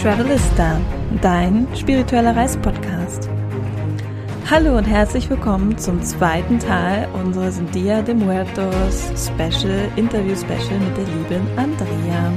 Travelista, 0.00 0.80
dein 1.20 1.68
spiritueller 1.76 2.34
Reispodcast. 2.34 3.28
Hallo 4.50 4.78
und 4.78 4.84
herzlich 4.84 5.28
willkommen 5.28 5.76
zum 5.76 6.02
zweiten 6.02 6.58
Teil 6.58 7.06
unseres 7.12 7.60
Dia 7.74 8.00
de 8.00 8.14
Muertos 8.14 9.12
Special, 9.14 9.90
Interview 9.96 10.34
Special 10.34 10.80
mit 10.80 10.96
der 10.96 11.04
lieben 11.04 11.46
Andrea. 11.58 12.32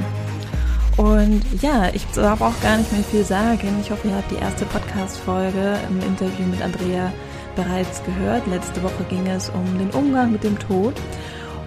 Und 0.98 1.40
ja, 1.62 1.88
ich 1.94 2.06
darf 2.08 2.42
auch 2.42 2.60
gar 2.60 2.76
nicht 2.76 2.92
mehr 2.92 3.02
viel 3.02 3.24
sagen. 3.24 3.78
Ich 3.80 3.90
hoffe, 3.90 4.08
ihr 4.08 4.16
habt 4.16 4.30
die 4.30 4.42
erste 4.42 4.66
Podcast-Folge 4.66 5.78
im 5.88 6.00
Interview 6.00 6.44
mit 6.50 6.60
Andrea 6.60 7.10
bereits 7.56 8.02
gehört. 8.04 8.46
Letzte 8.46 8.82
Woche 8.82 9.04
ging 9.08 9.26
es 9.26 9.48
um 9.48 9.78
den 9.78 9.88
Umgang 9.92 10.32
mit 10.32 10.44
dem 10.44 10.58
Tod. 10.58 10.92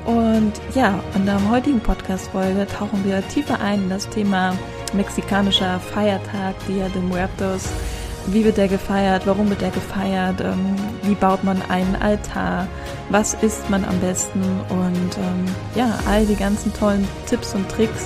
Und 0.05 0.53
ja, 0.75 0.99
in 1.15 1.25
der 1.25 1.49
heutigen 1.49 1.79
Podcast-Folge 1.79 2.67
tauchen 2.67 3.03
wir 3.03 3.27
tiefer 3.29 3.59
ein 3.59 3.81
in 3.81 3.89
das 3.89 4.07
Thema 4.07 4.53
mexikanischer 4.93 5.79
Feiertag, 5.79 6.55
Dia 6.67 6.89
de 6.89 7.01
Muertos. 7.01 7.63
Wie 8.27 8.43
wird 8.43 8.57
der 8.57 8.67
gefeiert? 8.67 9.25
Warum 9.25 9.49
wird 9.49 9.61
der 9.61 9.71
gefeiert? 9.71 10.41
Ähm, 10.41 10.75
wie 11.03 11.15
baut 11.15 11.43
man 11.43 11.61
einen 11.69 11.95
Altar? 11.95 12.67
Was 13.09 13.35
isst 13.35 13.69
man 13.69 13.85
am 13.85 13.97
besten? 13.99 14.41
Und 14.69 15.17
ähm, 15.17 15.45
ja, 15.75 15.97
all 16.09 16.25
die 16.25 16.35
ganzen 16.35 16.73
tollen 16.73 17.07
Tipps 17.25 17.53
und 17.55 17.69
Tricks. 17.69 18.05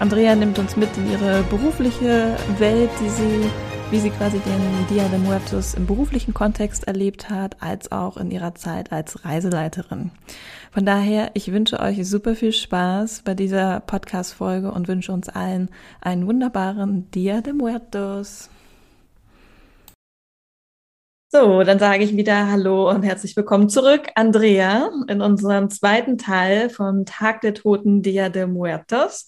Andrea 0.00 0.34
nimmt 0.34 0.58
uns 0.58 0.76
mit 0.76 0.88
in 0.96 1.12
ihre 1.12 1.42
berufliche 1.44 2.36
Welt, 2.58 2.90
die 3.00 3.08
sie, 3.08 3.50
wie 3.90 3.98
sie 3.98 4.10
quasi 4.10 4.38
den 4.38 4.86
Dia 4.88 5.08
de 5.08 5.18
Muertos 5.18 5.74
im 5.74 5.86
beruflichen 5.86 6.34
Kontext 6.34 6.84
erlebt 6.84 7.30
hat, 7.30 7.62
als 7.62 7.92
auch 7.92 8.16
in 8.16 8.30
ihrer 8.30 8.54
Zeit 8.54 8.92
als 8.92 9.24
Reiseleiterin. 9.24 10.10
Von 10.72 10.86
daher, 10.86 11.30
ich 11.34 11.52
wünsche 11.52 11.80
euch 11.80 12.08
super 12.08 12.34
viel 12.34 12.52
Spaß 12.52 13.22
bei 13.24 13.34
dieser 13.34 13.80
Podcast-Folge 13.80 14.72
und 14.72 14.88
wünsche 14.88 15.12
uns 15.12 15.28
allen 15.28 15.68
einen 16.00 16.26
wunderbaren 16.26 17.10
Dia 17.10 17.40
de 17.40 17.52
Muertos. 17.52 18.50
So, 21.28 21.64
dann 21.64 21.80
sage 21.80 22.04
ich 22.04 22.16
wieder 22.16 22.48
Hallo 22.48 22.88
und 22.88 23.02
herzlich 23.02 23.36
willkommen 23.36 23.68
zurück, 23.68 24.08
Andrea, 24.14 24.88
in 25.08 25.20
unserem 25.20 25.68
zweiten 25.68 26.16
Teil 26.16 26.70
vom 26.70 27.06
Tag 27.06 27.40
der 27.40 27.54
Toten 27.54 28.02
Dia 28.02 28.28
de 28.28 28.46
Muertos. 28.46 29.26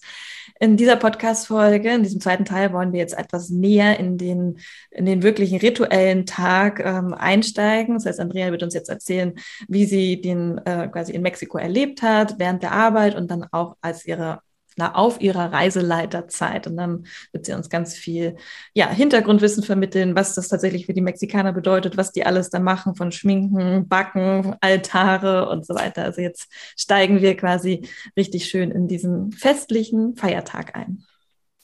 In 0.57 0.77
dieser 0.77 0.95
Podcast-Folge, 0.95 1.91
in 1.91 2.03
diesem 2.03 2.21
zweiten 2.21 2.45
Teil, 2.45 2.71
wollen 2.71 2.93
wir 2.93 2.99
jetzt 2.99 3.17
etwas 3.17 3.49
näher 3.49 3.99
in 3.99 4.17
den, 4.17 4.59
in 4.89 5.05
den 5.05 5.21
wirklichen 5.21 5.59
rituellen 5.59 6.25
Tag 6.25 6.79
ähm, 6.79 7.13
einsteigen. 7.13 7.95
Das 7.95 8.05
heißt, 8.05 8.21
Andrea 8.21 8.51
wird 8.51 8.63
uns 8.63 8.73
jetzt 8.73 8.89
erzählen, 8.89 9.33
wie 9.67 9.85
sie 9.85 10.21
den 10.21 10.59
äh, 10.59 10.87
quasi 10.87 11.11
in 11.11 11.21
Mexiko 11.21 11.57
erlebt 11.57 12.01
hat, 12.03 12.39
während 12.39 12.63
der 12.63 12.71
Arbeit 12.71 13.15
und 13.15 13.29
dann 13.29 13.45
auch 13.51 13.75
als 13.81 14.05
ihre 14.05 14.39
na, 14.77 14.95
auf 14.95 15.19
ihrer 15.19 15.51
Reiseleiterzeit. 15.51 16.67
Und 16.67 16.77
dann 16.77 17.05
wird 17.31 17.45
sie 17.45 17.53
uns 17.53 17.69
ganz 17.69 17.95
viel 17.95 18.37
ja, 18.73 18.89
Hintergrundwissen 18.89 19.63
vermitteln, 19.63 20.15
was 20.15 20.35
das 20.35 20.47
tatsächlich 20.47 20.85
für 20.85 20.93
die 20.93 21.01
Mexikaner 21.01 21.51
bedeutet, 21.51 21.97
was 21.97 22.11
die 22.11 22.25
alles 22.25 22.49
da 22.49 22.59
machen, 22.59 22.95
von 22.95 23.11
Schminken, 23.11 23.87
Backen, 23.87 24.55
Altare 24.61 25.49
und 25.49 25.65
so 25.65 25.75
weiter. 25.75 26.03
Also 26.03 26.21
jetzt 26.21 26.51
steigen 26.77 27.21
wir 27.21 27.35
quasi 27.35 27.87
richtig 28.15 28.45
schön 28.45 28.71
in 28.71 28.87
diesen 28.87 29.31
festlichen 29.31 30.15
Feiertag 30.15 30.75
ein 30.75 31.03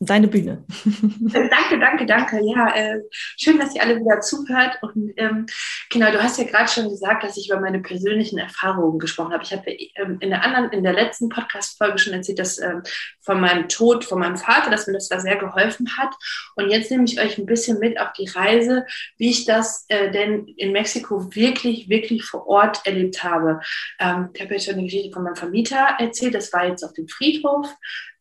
deine 0.06 0.28
Bühne. 0.28 0.64
Äh, 1.34 1.50
danke, 1.50 1.80
danke, 1.80 2.06
danke. 2.06 2.40
Ja, 2.44 2.76
äh, 2.76 3.00
schön, 3.38 3.58
dass 3.58 3.74
ihr 3.74 3.82
alle 3.82 3.96
wieder 3.96 4.20
zuhört. 4.20 4.78
Und 4.82 5.14
ähm, 5.18 5.46
genau, 5.90 6.12
du 6.12 6.22
hast 6.22 6.38
ja 6.38 6.44
gerade 6.44 6.70
schon 6.70 6.90
gesagt, 6.90 7.24
dass 7.24 7.38
ich 7.38 7.50
über 7.50 7.60
meine 7.60 7.80
persönlichen 7.80 8.38
Erfahrungen 8.38 9.00
gesprochen 9.00 9.34
habe. 9.34 9.44
Ich 9.44 9.52
habe 9.52 9.72
ähm, 9.72 10.18
in 10.20 10.30
der 10.30 10.44
anderen, 10.44 10.72
in 10.72 10.84
der 10.84 10.94
letzten 10.94 11.30
Podcast-Folge 11.30 11.98
schon 11.98 12.14
erzählt, 12.14 12.40
dass 12.40 12.60
ähm, 12.60 12.84
von 13.22 13.40
meinem 13.40 13.68
Tod, 13.68 14.06
von 14.06 14.20
meinem 14.20 14.38
Vater, 14.38 14.70
dass 14.70 14.86
mir 14.86 14.94
das 14.94 15.10
da 15.10 15.20
sehr 15.20 15.38
geholfen 15.38 15.98
hat. 15.98 16.14
Und 16.56 16.70
jetzt 16.70 16.92
nehme 16.92 17.06
ich 17.06 17.20
euch 17.20 17.38
ein 17.38 17.46
bisschen 17.46 17.80
mit 17.80 18.00
auf 18.00 18.14
die 18.14 18.28
Reise, 18.28 18.86
wie 19.18 19.30
ich 19.30 19.46
das 19.46 19.86
äh, 19.88 20.12
denn 20.12 20.46
in 20.58 20.72
Mexiko 20.72 21.34
wirklich, 21.36 21.90
wirklich 21.90 22.26
vor 22.26 22.48
Ort 22.48 22.86
erlebt 22.86 23.24
habe. 23.24 23.60
Ähm, 24.00 24.30
ich 24.34 24.42
habe 24.42 24.54
ja 24.54 24.60
schon 24.60 24.76
eine 24.76 24.84
Geschichte 24.84 25.12
von 25.12 25.24
meinem 25.24 25.36
Vermieter 25.36 25.96
erzählt. 26.00 26.36
Das 26.36 26.52
war 26.54 26.68
jetzt 26.68 26.84
auf 26.84 26.94
dem 26.94 27.08
Friedhof. 27.08 27.68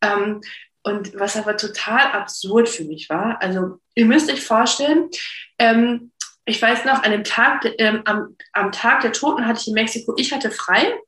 Ähm, 0.03 0.41
und 0.85 1.19
was 1.19 1.37
aber 1.37 1.57
total 1.57 2.13
absurd 2.13 2.69
für 2.69 2.85
mich 2.85 3.09
war, 3.09 3.41
also 3.41 3.79
ihr 3.95 4.07
müsst 4.07 4.31
euch 4.31 4.45
vorstellen, 4.45 5.09
ähm, 5.59 6.13
ich 6.45 6.61
weiß 6.61 6.85
noch, 6.85 7.03
an 7.03 7.13
dem 7.13 7.25
Tag, 7.25 7.67
ähm, 7.79 8.03
am, 8.05 8.37
am 8.53 8.73
Tag 8.73 9.03
der 9.03 9.13
Toten 9.13 9.47
hatte 9.47 9.61
ich 9.61 9.69
in 9.69 9.75
Mexiko, 9.75 10.15
ich 10.17 10.33
hatte 10.33 10.51
frei, 10.51 10.99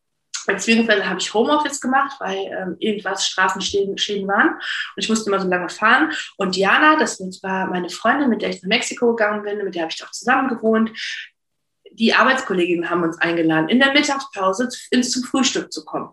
beziehungsweise 0.46 1.08
habe 1.08 1.18
ich 1.18 1.32
Homeoffice 1.34 1.80
gemacht, 1.80 2.16
weil 2.20 2.36
ähm, 2.36 2.76
irgendwas 2.78 3.26
Straßenschäden 3.26 4.28
waren 4.28 4.50
und 4.50 5.02
ich 5.02 5.08
musste 5.08 5.30
immer 5.30 5.40
so 5.40 5.48
lange 5.48 5.68
fahren. 5.68 6.12
Und 6.36 6.54
Diana, 6.54 6.96
das 6.96 7.18
war 7.42 7.66
meine 7.66 7.88
Freundin, 7.88 8.28
mit 8.28 8.42
der 8.42 8.50
ich 8.50 8.62
nach 8.62 8.68
Mexiko 8.68 9.14
gegangen 9.14 9.42
bin, 9.42 9.64
mit 9.64 9.74
der 9.74 9.82
habe 9.82 9.92
ich 9.94 10.04
auch 10.04 10.10
zusammen 10.10 10.48
gewohnt. 10.48 10.90
Die 11.92 12.12
Arbeitskolleginnen 12.14 12.90
haben 12.90 13.02
uns 13.02 13.18
eingeladen, 13.18 13.68
in 13.68 13.78
der 13.78 13.92
Mittagspause 13.92 14.68
ins 14.90 15.10
zum 15.10 15.24
Frühstück 15.24 15.72
zu 15.72 15.84
kommen. 15.84 16.10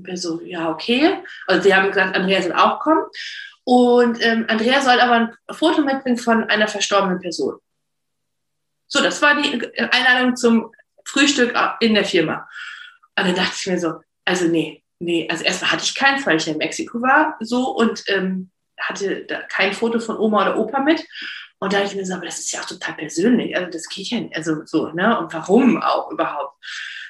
Wir 0.00 0.16
so, 0.16 0.40
ja, 0.42 0.70
okay. 0.70 1.22
Also 1.46 1.62
sie 1.62 1.74
haben 1.74 1.88
gesagt, 1.88 2.16
Andrea 2.16 2.42
soll 2.42 2.52
auch 2.52 2.80
kommen. 2.80 3.04
Und 3.64 4.24
ähm, 4.24 4.46
Andrea 4.48 4.80
soll 4.80 5.00
aber 5.00 5.12
ein 5.12 5.34
Foto 5.50 5.82
mitbringen 5.82 6.16
von 6.16 6.44
einer 6.44 6.68
verstorbenen 6.68 7.20
Person. 7.20 7.58
So, 8.86 9.02
das 9.02 9.20
war 9.20 9.40
die 9.40 9.60
Einladung 9.78 10.36
zum 10.36 10.72
Frühstück 11.04 11.54
in 11.80 11.94
der 11.94 12.04
Firma. 12.04 12.48
Und 13.18 13.26
dann 13.26 13.34
dachte 13.34 13.54
ich 13.56 13.66
mir 13.66 13.78
so, 13.78 14.00
also 14.24 14.46
nee, 14.46 14.82
nee, 14.98 15.28
also 15.30 15.44
erstmal 15.44 15.72
hatte 15.72 15.84
ich 15.84 15.94
keins, 15.94 16.26
weil 16.26 16.36
ich 16.36 16.46
ja 16.46 16.52
in 16.52 16.58
Mexiko 16.58 17.02
war, 17.02 17.36
so 17.40 17.70
und 17.76 18.02
ähm, 18.08 18.50
hatte 18.78 19.26
kein 19.48 19.72
Foto 19.72 20.00
von 20.00 20.16
Oma 20.16 20.42
oder 20.42 20.58
Opa 20.58 20.80
mit. 20.80 21.04
Und 21.58 21.72
da 21.72 21.78
dachte 21.78 21.92
ich 21.92 21.96
mir 21.96 22.06
so, 22.06 22.14
aber 22.14 22.26
das 22.26 22.38
ist 22.38 22.52
ja 22.52 22.60
auch 22.60 22.66
total 22.66 22.94
persönlich. 22.94 23.56
Also 23.56 23.70
das 23.70 23.88
geht 23.88 24.08
ja 24.08 24.20
nicht, 24.20 24.36
also 24.36 24.64
so, 24.64 24.90
ne? 24.92 25.18
Und 25.18 25.32
warum 25.32 25.82
auch 25.82 26.10
überhaupt? 26.10 26.56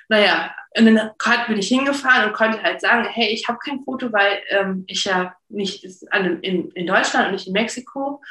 Naja, 0.09 0.55
und 0.77 0.87
dann 0.87 1.11
bin 1.47 1.59
ich 1.59 1.69
hingefahren 1.69 2.29
und 2.29 2.35
konnte 2.35 2.63
halt 2.63 2.81
sagen, 2.81 3.07
hey, 3.09 3.29
ich 3.29 3.47
habe 3.47 3.59
kein 3.59 3.85
Foto, 3.85 4.13
weil 4.13 4.43
ähm, 4.49 4.85
ich 4.87 5.05
ja 5.05 5.35
nicht 5.49 5.85
in, 6.13 6.71
in 6.71 6.87
Deutschland 6.87 7.27
und 7.27 7.33
nicht 7.33 7.47
in 7.47 7.53
Mexiko. 7.53 8.23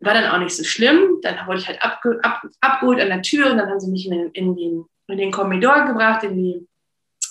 War 0.00 0.14
dann 0.14 0.30
auch 0.30 0.38
nicht 0.38 0.54
so 0.54 0.64
schlimm. 0.64 1.20
Dann 1.22 1.46
wurde 1.46 1.60
ich 1.60 1.68
halt 1.68 1.82
abge, 1.82 2.18
ab, 2.22 2.42
abgeholt 2.60 3.00
an 3.00 3.08
der 3.08 3.22
Tür 3.22 3.50
und 3.50 3.58
dann 3.58 3.70
haben 3.70 3.80
sie 3.80 3.90
mich 3.90 4.06
in 4.06 4.12
den, 4.12 4.30
in 4.32 4.56
den, 4.56 4.84
in 5.06 5.18
den 5.18 5.30
Korridor 5.30 5.86
gebracht, 5.86 6.24
in 6.24 6.36
die, 6.36 6.68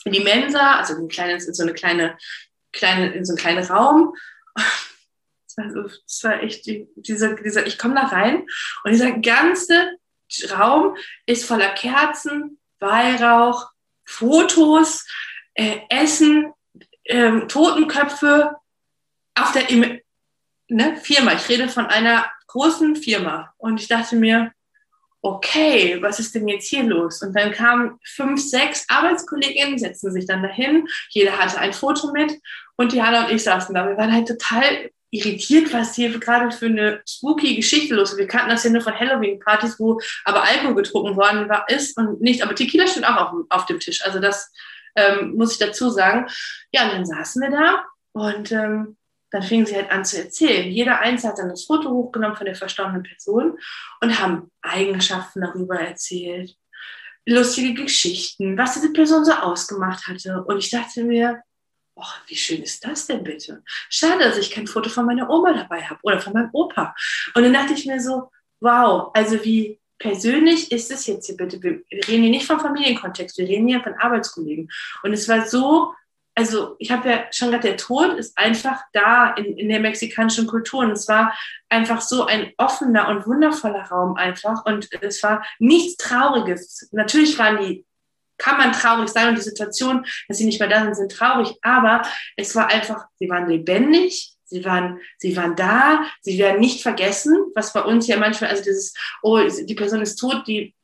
in 0.05 0.13
die 0.13 0.21
Mensa, 0.21 0.77
also 0.77 0.95
in, 0.95 1.07
kleines, 1.07 1.47
in 1.47 1.53
so 1.53 1.63
eine 1.63 1.73
kleine, 1.73 2.17
kleine, 2.71 3.13
in 3.13 3.25
so 3.25 3.33
einen 3.33 3.39
kleinen 3.39 3.65
Raum. 3.65 4.13
Das 5.57 5.75
war, 5.75 5.83
das 5.83 6.23
war 6.23 6.43
echt 6.43 6.65
die, 6.65 6.87
diese, 6.95 7.35
diese, 7.35 7.63
ich 7.63 7.77
komme 7.77 7.95
da 7.95 8.03
rein 8.03 8.45
und 8.85 8.91
dieser 8.91 9.11
ganze 9.19 9.97
Raum 10.49 10.95
ist 11.25 11.43
voller 11.43 11.73
Kerzen, 11.73 12.57
Weihrauch, 12.79 13.69
Fotos, 14.05 15.05
äh, 15.53 15.79
Essen, 15.89 16.53
ähm, 17.05 17.47
Totenköpfe 17.47 18.55
auf 19.35 19.51
der 19.51 19.67
ne, 20.67 20.97
Firma. 20.97 21.33
Ich 21.33 21.49
rede 21.49 21.67
von 21.69 21.85
einer 21.87 22.31
großen 22.47 22.95
Firma. 22.95 23.53
Und 23.57 23.79
ich 23.79 23.87
dachte 23.87 24.15
mir, 24.15 24.51
okay, 25.21 26.01
was 26.01 26.19
ist 26.19 26.33
denn 26.35 26.47
jetzt 26.47 26.67
hier 26.67 26.83
los? 26.83 27.21
Und 27.21 27.35
dann 27.35 27.51
kamen 27.51 27.99
fünf, 28.03 28.41
sechs 28.41 28.85
Arbeitskolleginnen, 28.89 29.77
setzten 29.77 30.11
sich 30.11 30.25
dann 30.25 30.43
dahin. 30.43 30.87
Jeder 31.09 31.37
hatte 31.37 31.59
ein 31.59 31.73
Foto 31.73 32.11
mit. 32.11 32.39
Und 32.75 32.91
Diana 32.91 33.25
und 33.25 33.31
ich 33.31 33.43
saßen 33.43 33.75
da. 33.75 33.87
Wir 33.87 33.97
waren 33.97 34.11
halt 34.11 34.27
total 34.27 34.89
irritiert, 35.11 35.73
was 35.73 35.95
hier 35.95 36.17
gerade 36.17 36.51
für 36.51 36.67
eine 36.67 37.01
spooky 37.07 37.55
Geschichte 37.55 37.93
los 37.93 38.11
ist. 38.11 38.17
Wir 38.17 38.27
kannten 38.27 38.49
das 38.49 38.63
ja 38.63 38.69
nur 38.69 38.81
von 38.81 38.97
Halloween-Partys, 38.97 39.79
wo 39.79 39.99
aber 40.23 40.43
Alkohol 40.43 40.75
getrunken 40.75 41.17
worden 41.17 41.49
war, 41.49 41.69
ist 41.69 41.97
und 41.97 42.21
nicht. 42.21 42.41
Aber 42.41 42.55
Tequila 42.55 42.87
steht 42.87 43.05
auch 43.05 43.17
auf, 43.17 43.45
auf 43.49 43.65
dem 43.65 43.79
Tisch. 43.79 44.03
Also 44.05 44.19
das 44.19 44.51
ähm, 44.95 45.35
muss 45.35 45.53
ich 45.53 45.59
dazu 45.59 45.89
sagen. 45.89 46.27
Ja, 46.71 46.85
und 46.85 46.93
dann 46.93 47.05
saßen 47.05 47.41
wir 47.41 47.51
da 47.51 47.85
und 48.13 48.51
ähm, 48.51 48.97
dann 49.31 49.43
fingen 49.43 49.65
sie 49.65 49.75
halt 49.75 49.91
an 49.91 50.05
zu 50.05 50.17
erzählen. 50.17 50.69
Jeder 50.69 50.99
Einzelne 50.99 51.31
hat 51.31 51.39
dann 51.39 51.49
das 51.49 51.65
Foto 51.65 51.89
hochgenommen 51.89 52.35
von 52.35 52.45
der 52.45 52.55
verstorbenen 52.55 53.03
Person 53.03 53.57
und 54.01 54.19
haben 54.19 54.51
Eigenschaften 54.61 55.41
darüber 55.41 55.79
erzählt, 55.79 56.55
lustige 57.25 57.73
Geschichten, 57.73 58.57
was 58.57 58.73
diese 58.73 58.91
Person 58.91 59.23
so 59.23 59.31
ausgemacht 59.31 60.07
hatte. 60.07 60.43
Und 60.43 60.57
ich 60.57 60.69
dachte 60.69 61.03
mir, 61.03 61.41
oh, 62.01 62.13
wie 62.27 62.35
schön 62.35 62.61
ist 62.63 62.85
das 62.85 63.07
denn 63.07 63.23
bitte? 63.23 63.63
Schade, 63.89 64.23
dass 64.23 64.37
ich 64.37 64.51
kein 64.51 64.67
Foto 64.67 64.89
von 64.89 65.05
meiner 65.05 65.29
Oma 65.29 65.53
dabei 65.53 65.83
habe 65.83 65.99
oder 66.03 66.19
von 66.19 66.33
meinem 66.33 66.49
Opa. 66.53 66.95
Und 67.35 67.43
dann 67.43 67.53
dachte 67.53 67.73
ich 67.73 67.85
mir 67.85 67.99
so, 67.99 68.29
wow, 68.59 69.11
also 69.13 69.43
wie 69.43 69.79
persönlich 69.99 70.71
ist 70.71 70.91
es 70.91 71.05
jetzt 71.05 71.27
hier 71.27 71.37
bitte? 71.37 71.61
Wir 71.61 71.81
reden 72.07 72.23
hier 72.23 72.31
nicht 72.31 72.47
vom 72.47 72.59
Familienkontext, 72.59 73.37
wir 73.37 73.47
reden 73.47 73.67
hier 73.67 73.83
von 73.83 73.93
Arbeitskollegen. 73.93 74.69
Und 75.03 75.13
es 75.13 75.29
war 75.29 75.45
so, 75.45 75.93
also 76.33 76.75
ich 76.79 76.91
habe 76.91 77.09
ja 77.09 77.25
schon 77.31 77.49
gesagt, 77.49 77.65
der 77.65 77.77
Tod 77.77 78.17
ist 78.17 78.37
einfach 78.37 78.81
da 78.93 79.33
in, 79.35 79.57
in 79.57 79.69
der 79.69 79.79
mexikanischen 79.79 80.47
Kultur. 80.47 80.79
Und 80.79 80.91
es 80.91 81.07
war 81.07 81.37
einfach 81.69 82.01
so 82.01 82.25
ein 82.25 82.51
offener 82.57 83.09
und 83.09 83.27
wundervoller 83.27 83.83
Raum 83.83 84.15
einfach. 84.15 84.65
Und 84.65 84.89
es 85.01 85.21
war 85.21 85.45
nichts 85.59 85.97
Trauriges. 85.97 86.89
Natürlich 86.91 87.37
waren 87.37 87.59
die 87.61 87.85
kann 88.41 88.57
man 88.57 88.73
traurig 88.73 89.09
sein 89.09 89.29
und 89.29 89.37
die 89.37 89.43
Situation, 89.43 90.05
dass 90.27 90.37
sie 90.37 90.45
nicht 90.45 90.59
mehr 90.59 90.69
da 90.69 90.83
sind, 90.83 90.95
sind 90.95 91.11
traurig. 91.11 91.53
Aber 91.61 92.01
es 92.35 92.55
war 92.55 92.69
einfach, 92.71 93.05
sie 93.19 93.29
waren 93.29 93.47
lebendig, 93.47 94.31
Sie 94.51 94.65
waren, 94.65 94.99
sie 95.17 95.37
waren 95.37 95.55
da, 95.55 96.03
sie 96.19 96.37
werden 96.37 96.59
nicht 96.59 96.83
vergessen, 96.83 97.33
was 97.55 97.71
bei 97.71 97.81
uns 97.83 98.07
ja 98.07 98.17
manchmal, 98.17 98.49
also 98.49 98.61
dieses, 98.61 98.93
oh, 99.21 99.39
die 99.39 99.75
Person 99.75 100.01
ist 100.01 100.17
tot, 100.17 100.45
die 100.45 100.75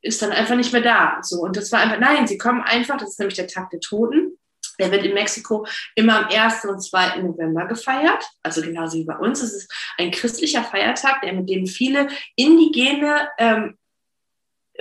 ist 0.00 0.20
dann 0.20 0.32
einfach 0.32 0.56
nicht 0.56 0.72
mehr 0.72 0.82
da. 0.82 1.18
So, 1.22 1.40
und 1.40 1.56
das 1.56 1.70
war 1.70 1.78
einfach, 1.78 2.00
nein, 2.00 2.26
sie 2.26 2.36
kommen 2.36 2.62
einfach, 2.62 2.96
das 2.96 3.10
ist 3.10 3.18
nämlich 3.20 3.36
der 3.36 3.46
Tag 3.46 3.70
der 3.70 3.78
Toten. 3.78 4.38
Der 4.80 4.90
wird 4.90 5.04
in 5.04 5.14
Mexiko 5.14 5.66
immer 5.94 6.18
am 6.18 6.36
1. 6.36 6.64
und 6.64 6.80
2. 6.80 7.18
November 7.18 7.66
gefeiert. 7.66 8.24
Also 8.42 8.62
genauso 8.62 8.98
wie 8.98 9.04
bei 9.04 9.16
uns. 9.16 9.40
Es 9.42 9.52
ist 9.52 9.72
ein 9.98 10.10
christlicher 10.10 10.64
Feiertag, 10.64 11.22
der 11.22 11.34
mit 11.34 11.48
dem 11.48 11.66
viele 11.66 12.08
indigene 12.34 13.28
ähm, 13.38 13.78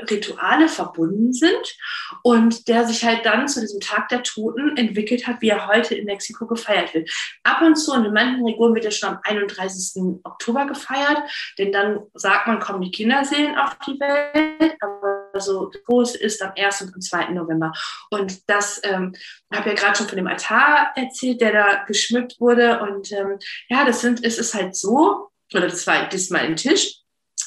Rituale 0.10 0.68
verbunden 0.68 1.34
sind 1.34 1.78
und 2.24 2.68
der 2.68 2.86
sich 2.86 3.04
halt 3.04 3.26
dann 3.26 3.48
zu 3.48 3.60
diesem 3.60 3.80
Tag 3.80 4.10
der 4.10 4.24
Toten 4.24 4.78
entwickelt 4.78 5.28
hat, 5.28 5.42
wie 5.42 5.50
er 5.50 5.68
heute 5.68 5.96
in 5.96 6.06
Mexiko 6.06 6.48
gefeiert 6.48 6.94
wird. 6.94 7.10
Ab 7.44 7.62
und 7.62 7.76
zu 7.76 7.94
in 7.94 8.14
manchen 8.14 8.46
Regionen 8.46 8.76
wird 8.76 8.86
er 8.86 8.92
schon 8.92 9.10
am 9.10 9.20
31. 9.24 10.20
Oktober 10.24 10.66
gefeiert, 10.66 11.18
denn 11.58 11.72
dann 11.72 12.00
sagt 12.14 12.48
man, 12.48 12.60
kommen 12.60 12.82
die 12.82 12.92
Kinderseelen 12.92 13.58
auf 13.58 13.78
die 13.86 14.00
Welt, 14.00 14.76
aber 14.80 15.40
so 15.40 15.72
groß 15.86 16.16
ist 16.16 16.42
am 16.42 16.54
1. 16.56 16.82
und 16.82 16.96
am 16.96 17.02
2. 17.02 17.30
November. 17.30 17.72
Und 18.10 18.50
das 18.50 18.82
ähm, 18.84 19.14
habe 19.54 19.70
ja 19.70 19.76
gerade 19.76 19.98
schon 19.98 20.08
von 20.08 20.18
dem 20.18 20.28
Altar 20.28 20.92
erzählt, 20.96 21.42
der 21.42 21.54
da 21.54 21.84
geschmückt 21.86 22.40
wurde. 22.40 22.82
Und 22.82 23.12
ähm, 23.12 23.40
ja, 23.70 23.86
das 23.86 24.02
sind, 24.02 24.24
es 24.24 24.38
ist 24.38 24.54
halt 24.54 24.76
so, 24.76 25.30
oder 25.54 25.68
das 25.68 25.86
war 25.88 26.08
diesmal 26.08 26.42
ein 26.42 26.56
Tisch, 26.56 27.01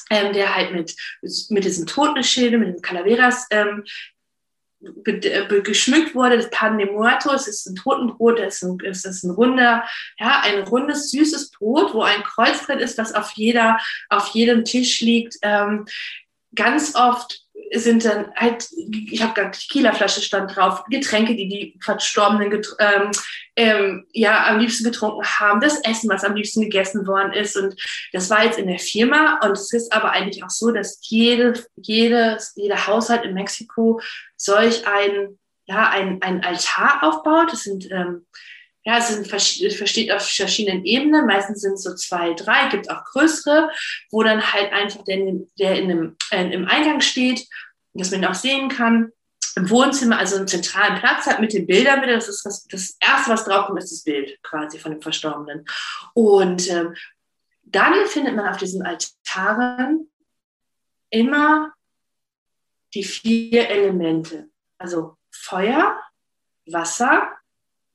ähm, 0.09 0.33
der 0.33 0.55
halt 0.55 0.71
mit, 0.73 0.95
mit 1.49 1.65
diesem 1.65 1.85
Totenschilde, 1.85 2.57
mit 2.57 2.69
den 2.69 2.81
Calaveras 2.81 3.47
ähm, 3.51 3.83
äh, 5.05 5.61
geschmückt 5.61 6.13
wurde, 6.13 6.37
das 6.37 6.49
Pan 6.51 6.77
de 6.77 6.91
Muertos, 6.91 7.47
ist 7.47 7.65
ein 7.65 7.75
Totenbrot, 7.75 8.39
das 8.39 8.61
ist 8.61 8.63
ein, 8.63 8.79
ist 8.79 9.23
ein 9.23 9.31
runder, 9.31 9.83
ja, 10.19 10.41
ein 10.41 10.63
rundes, 10.63 11.11
süßes 11.11 11.51
Brot, 11.51 11.93
wo 11.93 12.01
ein 12.01 12.23
Kreuz 12.23 12.65
drin 12.65 12.79
ist, 12.79 12.97
das 12.97 13.13
auf 13.13 13.31
jeder, 13.31 13.79
auf 14.09 14.27
jedem 14.27 14.63
Tisch 14.63 15.01
liegt. 15.01 15.35
Ähm, 15.41 15.85
ganz 16.53 16.95
oft 16.95 17.44
sind 17.79 18.05
dann 18.05 18.31
halt, 18.35 18.67
ich 19.09 19.21
habe 19.21 19.33
gerade 19.33 19.51
Tequila-Flasche 19.51 20.21
stand 20.21 20.55
drauf, 20.55 20.83
Getränke, 20.89 21.35
die 21.35 21.47
die 21.47 21.79
Verstorbenen 21.83 22.61
ähm, 22.79 23.11
ähm, 23.55 24.05
ja 24.11 24.47
am 24.47 24.59
liebsten 24.59 24.83
getrunken 24.83 25.25
haben, 25.25 25.61
das 25.61 25.79
Essen, 25.83 26.09
was 26.09 26.23
am 26.23 26.35
liebsten 26.35 26.61
gegessen 26.61 27.07
worden 27.07 27.33
ist. 27.33 27.55
Und 27.57 27.75
das 28.13 28.29
war 28.29 28.43
jetzt 28.43 28.59
in 28.59 28.67
der 28.67 28.79
Firma. 28.79 29.39
Und 29.43 29.53
es 29.53 29.73
ist 29.73 29.91
aber 29.93 30.11
eigentlich 30.11 30.43
auch 30.43 30.49
so, 30.49 30.71
dass 30.71 30.99
jede, 31.01 31.53
jede, 31.75 32.37
jeder 32.55 32.87
Haushalt 32.87 33.23
in 33.25 33.33
Mexiko 33.33 34.01
solch 34.35 34.87
ein, 34.87 35.37
ja, 35.65 35.89
ein, 35.89 36.21
ein 36.21 36.43
Altar 36.43 37.03
aufbaut. 37.03 37.51
Das 37.51 37.63
sind 37.63 37.89
ähm, 37.91 38.25
ja, 38.85 38.99
es 38.99 39.07
sind, 39.07 39.27
versteht 39.27 40.11
auf 40.11 40.21
verschiedenen 40.21 40.85
Ebenen. 40.85 41.25
Meistens 41.25 41.61
sind 41.61 41.73
es 41.73 41.81
so 41.81 41.95
zwei, 41.95 42.35
drei, 42.35 42.69
gibt 42.69 42.89
auch 42.91 43.03
größere, 43.03 43.71
wo 44.11 44.21
dann 44.21 44.53
halt 44.53 44.71
einfach 44.71 45.03
der, 45.03 45.17
der 45.57 45.79
in 45.79 45.89
dem, 45.89 46.17
äh, 46.31 46.53
im 46.53 46.67
Eingang 46.67 47.01
steht, 47.01 47.47
dass 47.93 48.11
man 48.11 48.21
ihn 48.21 48.27
auch 48.27 48.35
sehen 48.35 48.69
kann. 48.69 49.11
Im 49.55 49.69
Wohnzimmer, 49.71 50.19
also 50.19 50.35
einen 50.35 50.47
zentralen 50.47 50.99
Platz 50.99 51.25
hat 51.25 51.39
mit 51.39 51.53
den 51.53 51.65
Bildern 51.65 52.03
wieder. 52.03 52.13
Das 52.13 52.29
ist 52.29 52.45
das, 52.45 52.67
das 52.67 52.97
erste, 52.99 53.31
was 53.31 53.45
draufkommt, 53.45 53.79
ist 53.79 53.91
das 53.91 54.03
Bild 54.03 54.37
quasi 54.43 54.77
von 54.77 54.91
dem 54.91 55.01
Verstorbenen. 55.01 55.65
Und 56.13 56.69
ähm, 56.69 56.93
dann 57.63 58.05
findet 58.05 58.35
man 58.35 58.47
auf 58.47 58.57
diesen 58.57 58.85
Altaren 58.85 60.11
immer 61.09 61.73
die 62.93 63.03
vier 63.03 63.67
Elemente. 63.67 64.49
Also 64.77 65.17
Feuer, 65.31 65.99
Wasser, 66.67 67.29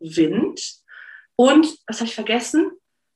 Wind 0.01 0.80
und, 1.41 1.75
was 1.87 2.01
habe 2.01 2.09
ich 2.09 2.15
vergessen? 2.15 2.71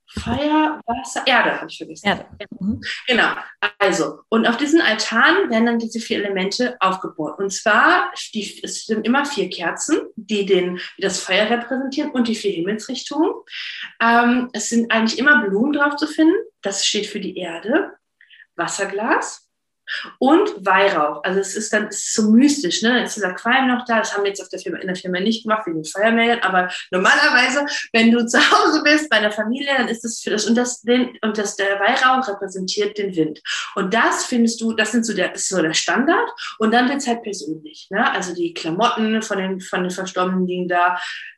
Feuer, 0.07 0.81
Wasser, 0.87 1.21
Erde 1.27 1.61
habe 1.61 1.69
ich 1.69 1.77
vergessen. 1.77 2.07
Erde. 2.07 2.25
Mhm. 2.59 2.81
Genau. 3.05 3.35
Also, 3.77 4.21
und 4.29 4.47
auf 4.47 4.57
diesen 4.57 4.81
Altaren 4.81 5.51
werden 5.51 5.67
dann 5.67 5.77
diese 5.77 5.99
vier 5.99 6.23
Elemente 6.23 6.75
aufgebaut. 6.79 7.37
Und 7.37 7.53
zwar, 7.53 8.11
die, 8.33 8.63
es 8.63 8.87
sind 8.87 9.05
immer 9.05 9.25
vier 9.27 9.47
Kerzen, 9.51 10.07
die, 10.15 10.47
den, 10.47 10.79
die 10.97 11.03
das 11.03 11.19
Feuer 11.19 11.51
repräsentieren 11.51 12.09
und 12.09 12.27
die 12.27 12.33
vier 12.33 12.53
Himmelsrichtungen. 12.53 13.31
Ähm, 14.01 14.49
es 14.53 14.69
sind 14.69 14.91
eigentlich 14.91 15.19
immer 15.19 15.45
Blumen 15.45 15.73
drauf 15.73 15.95
zu 15.95 16.07
finden. 16.07 16.33
Das 16.63 16.83
steht 16.83 17.05
für 17.05 17.19
die 17.19 17.37
Erde. 17.37 17.91
Wasserglas, 18.55 19.44
und 20.19 20.65
Weihrauch. 20.65 21.23
Also 21.23 21.39
es 21.39 21.55
ist 21.55 21.71
dann 21.73 21.87
es 21.87 21.97
ist 21.97 22.13
so 22.13 22.31
mystisch, 22.31 22.81
ne? 22.81 23.03
Ist 23.03 23.15
dieser 23.15 23.33
Qualm 23.33 23.67
noch 23.67 23.85
da? 23.85 23.99
Das 23.99 24.13
haben 24.13 24.23
wir 24.23 24.29
jetzt 24.29 24.41
auf 24.41 24.49
der 24.49 24.59
Firma, 24.59 24.79
in 24.79 24.87
der 24.87 24.95
Firma 24.95 25.19
nicht 25.19 25.43
gemacht, 25.43 25.65
wegen 25.65 25.81
den 25.81 25.85
Feuermeldern, 25.85 26.39
aber 26.39 26.69
normalerweise, 26.91 27.65
wenn 27.93 28.11
du 28.11 28.25
zu 28.25 28.39
Hause 28.39 28.81
bist 28.83 29.09
bei 29.09 29.17
einer 29.17 29.31
Familie, 29.31 29.73
dann 29.77 29.87
ist 29.87 30.03
das 30.03 30.19
für 30.19 30.31
das 30.31 30.45
und 30.45 30.55
das 30.55 30.81
den, 30.81 31.17
und 31.21 31.37
das 31.37 31.55
der 31.55 31.79
Weihrauch 31.79 32.27
repräsentiert 32.27 32.97
den 32.97 33.15
Wind. 33.15 33.41
Und 33.75 33.93
das 33.93 34.25
findest 34.25 34.61
du, 34.61 34.73
das 34.73 34.91
sind 34.91 35.05
so 35.05 35.13
der 35.13 35.33
ist 35.35 35.49
so 35.49 35.61
der 35.61 35.73
Standard 35.73 36.29
und 36.59 36.73
dann 36.73 36.89
wird 36.89 36.99
es 36.99 37.07
halt 37.07 37.23
persönlich, 37.23 37.87
ne? 37.89 38.11
Also 38.11 38.33
die 38.33 38.53
Klamotten 38.53 39.21
von 39.21 39.37
den 39.37 39.61
von 39.61 39.83
den 39.83 39.91
Verstorbenen 39.91 40.47
liegen 40.47 40.67
da, 40.67 40.97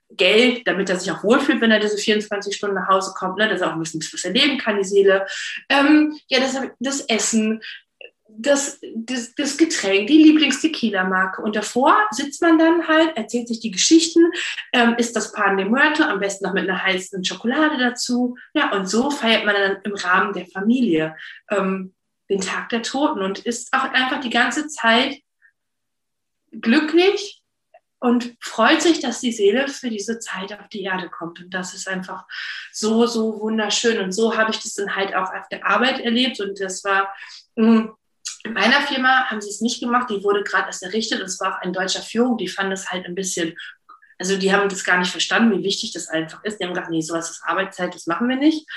Geld, 0.10 0.66
damit 0.66 0.90
er 0.90 0.98
sich 0.98 1.12
auch 1.12 1.24
wohlfühlt, 1.24 1.60
wenn 1.62 1.72
er 1.72 1.80
diese 1.80 1.98
24 1.98 2.56
Stunden 2.56 2.76
nach 2.76 2.88
Hause 2.88 3.14
kommt, 3.16 3.38
ne, 3.38 3.50
dass 3.50 3.62
er 3.62 3.70
auch 3.70 3.74
ein 3.74 3.80
bisschen 3.80 4.02
was 4.02 4.24
erleben 4.24 4.58
kann, 4.58 4.78
die 4.78 4.84
Seele. 4.84 5.26
Ähm, 5.70 6.18
ja, 6.28 6.40
das, 6.40 6.58
das 6.80 7.02
Essen, 7.02 7.62
das, 8.30 8.80
das, 8.96 9.34
das 9.36 9.58
Getränk, 9.58 10.08
die 10.08 10.24
Lieblings-Tequila-Marke. 10.24 11.42
Und 11.42 11.56
davor 11.56 11.96
sitzt 12.12 12.42
man 12.42 12.58
dann 12.58 12.88
halt, 12.88 13.16
erzählt 13.16 13.48
sich 13.48 13.60
die 13.60 13.72
Geschichten, 13.72 14.32
ähm, 14.74 14.96
isst 14.98 15.16
das 15.16 15.32
Pan 15.32 15.58
de 15.58 15.66
Muerto, 15.66 16.04
am 16.04 16.20
besten 16.20 16.46
noch 16.46 16.54
mit 16.54 16.70
einer 16.70 16.84
heißen 16.84 17.24
Schokolade 17.24 17.78
dazu. 17.78 18.36
Ja, 18.54 18.72
und 18.74 18.88
so 18.88 19.10
feiert 19.10 19.46
man 19.46 19.56
dann 19.56 19.78
im 19.84 19.96
Rahmen 19.96 20.34
der 20.34 20.46
Familie 20.48 21.16
ähm, 21.50 21.94
den 22.30 22.42
Tag 22.42 22.70
der 22.70 22.84
Toten 22.84 23.22
und 23.22 23.40
ist 23.40 23.74
auch 23.74 23.84
einfach 23.92 24.20
die 24.20 24.30
ganze 24.30 24.68
Zeit 24.68 25.18
glücklich 26.52 27.42
und 28.00 28.36
freut 28.40 28.82
sich, 28.82 29.00
dass 29.00 29.22
die 29.22 29.32
Seele 29.32 29.68
für 29.68 29.90
diese 29.90 30.20
Zeit 30.20 30.54
auf 30.54 30.68
die 30.70 30.84
Erde 30.84 31.10
kommt. 31.10 31.40
Und 31.40 31.54
das 31.54 31.74
ist 31.74 31.88
einfach 31.88 32.26
so, 32.72 33.08
so 33.08 33.40
wunderschön. 33.40 34.00
Und 34.00 34.12
so 34.12 34.38
habe 34.38 34.52
ich 34.52 34.60
das 34.60 34.76
dann 34.76 34.96
halt 34.96 35.16
auch 35.16 35.34
auf 35.34 35.48
der 35.50 35.66
Arbeit 35.66 36.00
erlebt. 36.02 36.40
Und 36.40 36.60
das 36.60 36.84
war, 36.84 37.12
mh, 37.56 37.72
mm, 37.72 37.97
in 38.48 38.54
meiner 38.54 38.82
Firma 38.82 39.26
haben 39.30 39.42
sie 39.42 39.50
es 39.50 39.62
nicht 39.62 39.80
gemacht, 39.80 40.10
die 40.10 40.24
wurde 40.24 40.44
gerade 40.44 40.68
erst 40.68 40.84
errichtet 40.84 41.20
und 41.20 41.28
es 41.28 41.40
war 41.40 41.56
auch 41.56 41.62
ein 41.62 41.74
deutscher 41.74 42.02
Führung, 42.02 42.38
die 42.38 42.48
fanden 42.48 42.72
es 42.72 42.90
halt 42.90 43.06
ein 43.06 43.16
bisschen, 43.16 43.56
also 44.18 44.38
die 44.38 44.54
haben 44.54 44.70
das 44.70 44.84
gar 44.84 44.98
nicht 44.98 45.12
verstanden, 45.12 45.58
wie 45.58 45.64
wichtig 45.64 45.92
das 45.94 46.08
einfach 46.08 46.44
ist. 46.44 46.60
Die 46.60 46.64
haben 46.64 46.74
gesagt, 46.74 46.90
nee, 46.90 47.02
sowas 47.02 47.30
ist 47.30 47.44
Arbeitszeit, 47.44 47.94
das 47.94 48.08
machen 48.08 48.30
wir 48.30 48.38
nicht. 48.38 48.68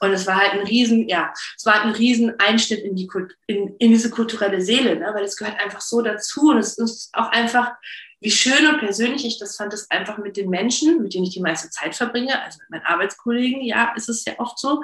Und 0.00 0.12
es 0.12 0.26
war 0.26 0.36
halt 0.36 0.52
ein 0.52 0.66
riesen, 0.66 1.08
ja, 1.08 1.32
es 1.56 1.66
war 1.66 1.74
halt 1.74 1.84
ein 1.84 1.92
riesen 1.92 2.38
Einschnitt 2.38 2.80
in, 2.80 2.94
die, 2.94 3.08
in, 3.46 3.76
in 3.78 3.90
diese 3.90 4.10
kulturelle 4.10 4.60
Seele, 4.60 4.96
ne? 4.96 5.10
weil 5.12 5.24
es 5.24 5.36
gehört 5.36 5.60
einfach 5.60 5.80
so 5.80 6.02
dazu 6.02 6.50
und 6.50 6.58
es 6.58 6.78
ist 6.78 7.10
auch 7.14 7.30
einfach, 7.30 7.72
wie 8.20 8.30
schön 8.30 8.66
und 8.66 8.78
persönlich 8.78 9.24
ich 9.24 9.38
das 9.38 9.56
fand, 9.56 9.72
es 9.72 9.90
einfach 9.90 10.18
mit 10.18 10.36
den 10.36 10.50
Menschen, 10.50 11.02
mit 11.02 11.14
denen 11.14 11.24
ich 11.24 11.34
die 11.34 11.40
meiste 11.40 11.70
Zeit 11.70 11.94
verbringe, 11.94 12.40
also 12.42 12.58
mit 12.62 12.70
meinen 12.70 12.86
Arbeitskollegen, 12.86 13.62
ja, 13.62 13.92
ist 13.94 14.08
es 14.08 14.24
ja 14.24 14.34
oft 14.38 14.58
so, 14.58 14.82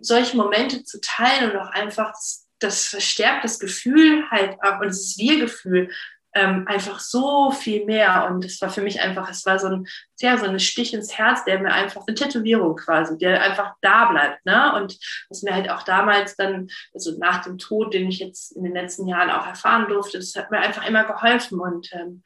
solche 0.00 0.36
Momente 0.36 0.82
zu 0.84 1.00
teilen 1.00 1.50
und 1.50 1.58
auch 1.58 1.70
einfach 1.70 2.14
das 2.58 2.86
verstärkt 2.86 3.44
das 3.44 3.58
Gefühl 3.58 4.24
halt 4.30 4.56
auch, 4.62 4.80
und 4.80 4.88
das 4.88 5.16
Wir-Gefühl 5.18 5.90
ähm, 6.36 6.64
einfach 6.68 7.00
so 7.00 7.50
viel 7.50 7.86
mehr. 7.86 8.28
Und 8.30 8.44
es 8.44 8.60
war 8.60 8.68
für 8.68 8.82
mich 8.82 9.00
einfach, 9.00 9.30
es 9.30 9.46
war 9.46 9.58
so 9.58 9.68
ein, 9.68 9.86
ja, 10.20 10.36
so 10.36 10.44
ein 10.44 10.60
Stich 10.60 10.92
ins 10.92 11.16
Herz, 11.16 11.44
der 11.44 11.58
mir 11.58 11.72
einfach, 11.72 12.02
eine 12.06 12.14
Tätowierung 12.14 12.76
quasi, 12.76 13.16
der 13.16 13.42
einfach 13.42 13.74
da 13.80 14.04
bleibt. 14.06 14.44
Ne? 14.44 14.74
Und 14.74 14.98
was 15.30 15.42
mir 15.42 15.54
halt 15.54 15.70
auch 15.70 15.82
damals 15.82 16.36
dann, 16.36 16.68
also 16.92 17.16
nach 17.18 17.42
dem 17.42 17.56
Tod, 17.56 17.94
den 17.94 18.08
ich 18.08 18.18
jetzt 18.18 18.52
in 18.52 18.64
den 18.64 18.74
letzten 18.74 19.08
Jahren 19.08 19.30
auch 19.30 19.46
erfahren 19.46 19.88
durfte, 19.88 20.18
das 20.18 20.36
hat 20.36 20.50
mir 20.50 20.58
einfach 20.58 20.86
immer 20.86 21.04
geholfen. 21.04 21.58
Und 21.58 21.90
ähm, 21.92 22.22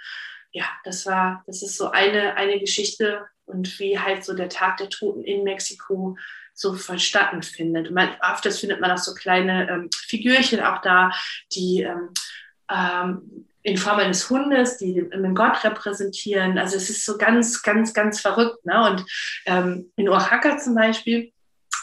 ja, 0.51 0.65
das 0.83 1.07
war, 1.07 1.45
das 1.47 1.63
ist 1.63 1.77
so 1.77 1.93
eine, 1.93 2.35
eine 2.35 2.59
Geschichte 2.59 3.25
und 3.45 3.79
wie 3.79 3.99
halt 3.99 4.25
so 4.25 4.35
der 4.35 4.49
Tag 4.49 4.79
der 4.79 4.89
Toten 4.89 5.23
in 5.23 5.45
Mexiko 5.45 6.17
so 6.61 6.75
vonstatten 6.75 7.43
findet. 7.43 7.89
Und 7.89 7.95
man, 7.95 8.11
öfters 8.23 8.59
findet 8.61 8.81
man 8.81 8.91
auch 8.91 8.99
so 8.99 9.15
kleine 9.15 9.69
ähm, 9.71 9.91
Figürchen 9.95 10.61
auch 10.61 10.83
da, 10.83 11.11
die 11.55 11.83
ähm, 11.83 12.11
ähm, 12.71 13.47
in 13.63 13.77
Form 13.77 13.99
eines 13.99 14.29
Hundes, 14.29 14.77
die 14.77 14.95
den 14.95 15.35
Gott 15.35 15.65
repräsentieren. 15.65 16.59
Also 16.59 16.77
es 16.77 16.91
ist 16.91 17.05
so 17.05 17.17
ganz, 17.17 17.63
ganz, 17.63 17.95
ganz 17.95 18.21
verrückt. 18.21 18.65
Ne? 18.65 18.91
Und 18.91 19.05
ähm, 19.47 19.91
in 19.97 20.09
Oaxaca 20.09 20.59
zum 20.59 20.75
Beispiel, 20.75 21.33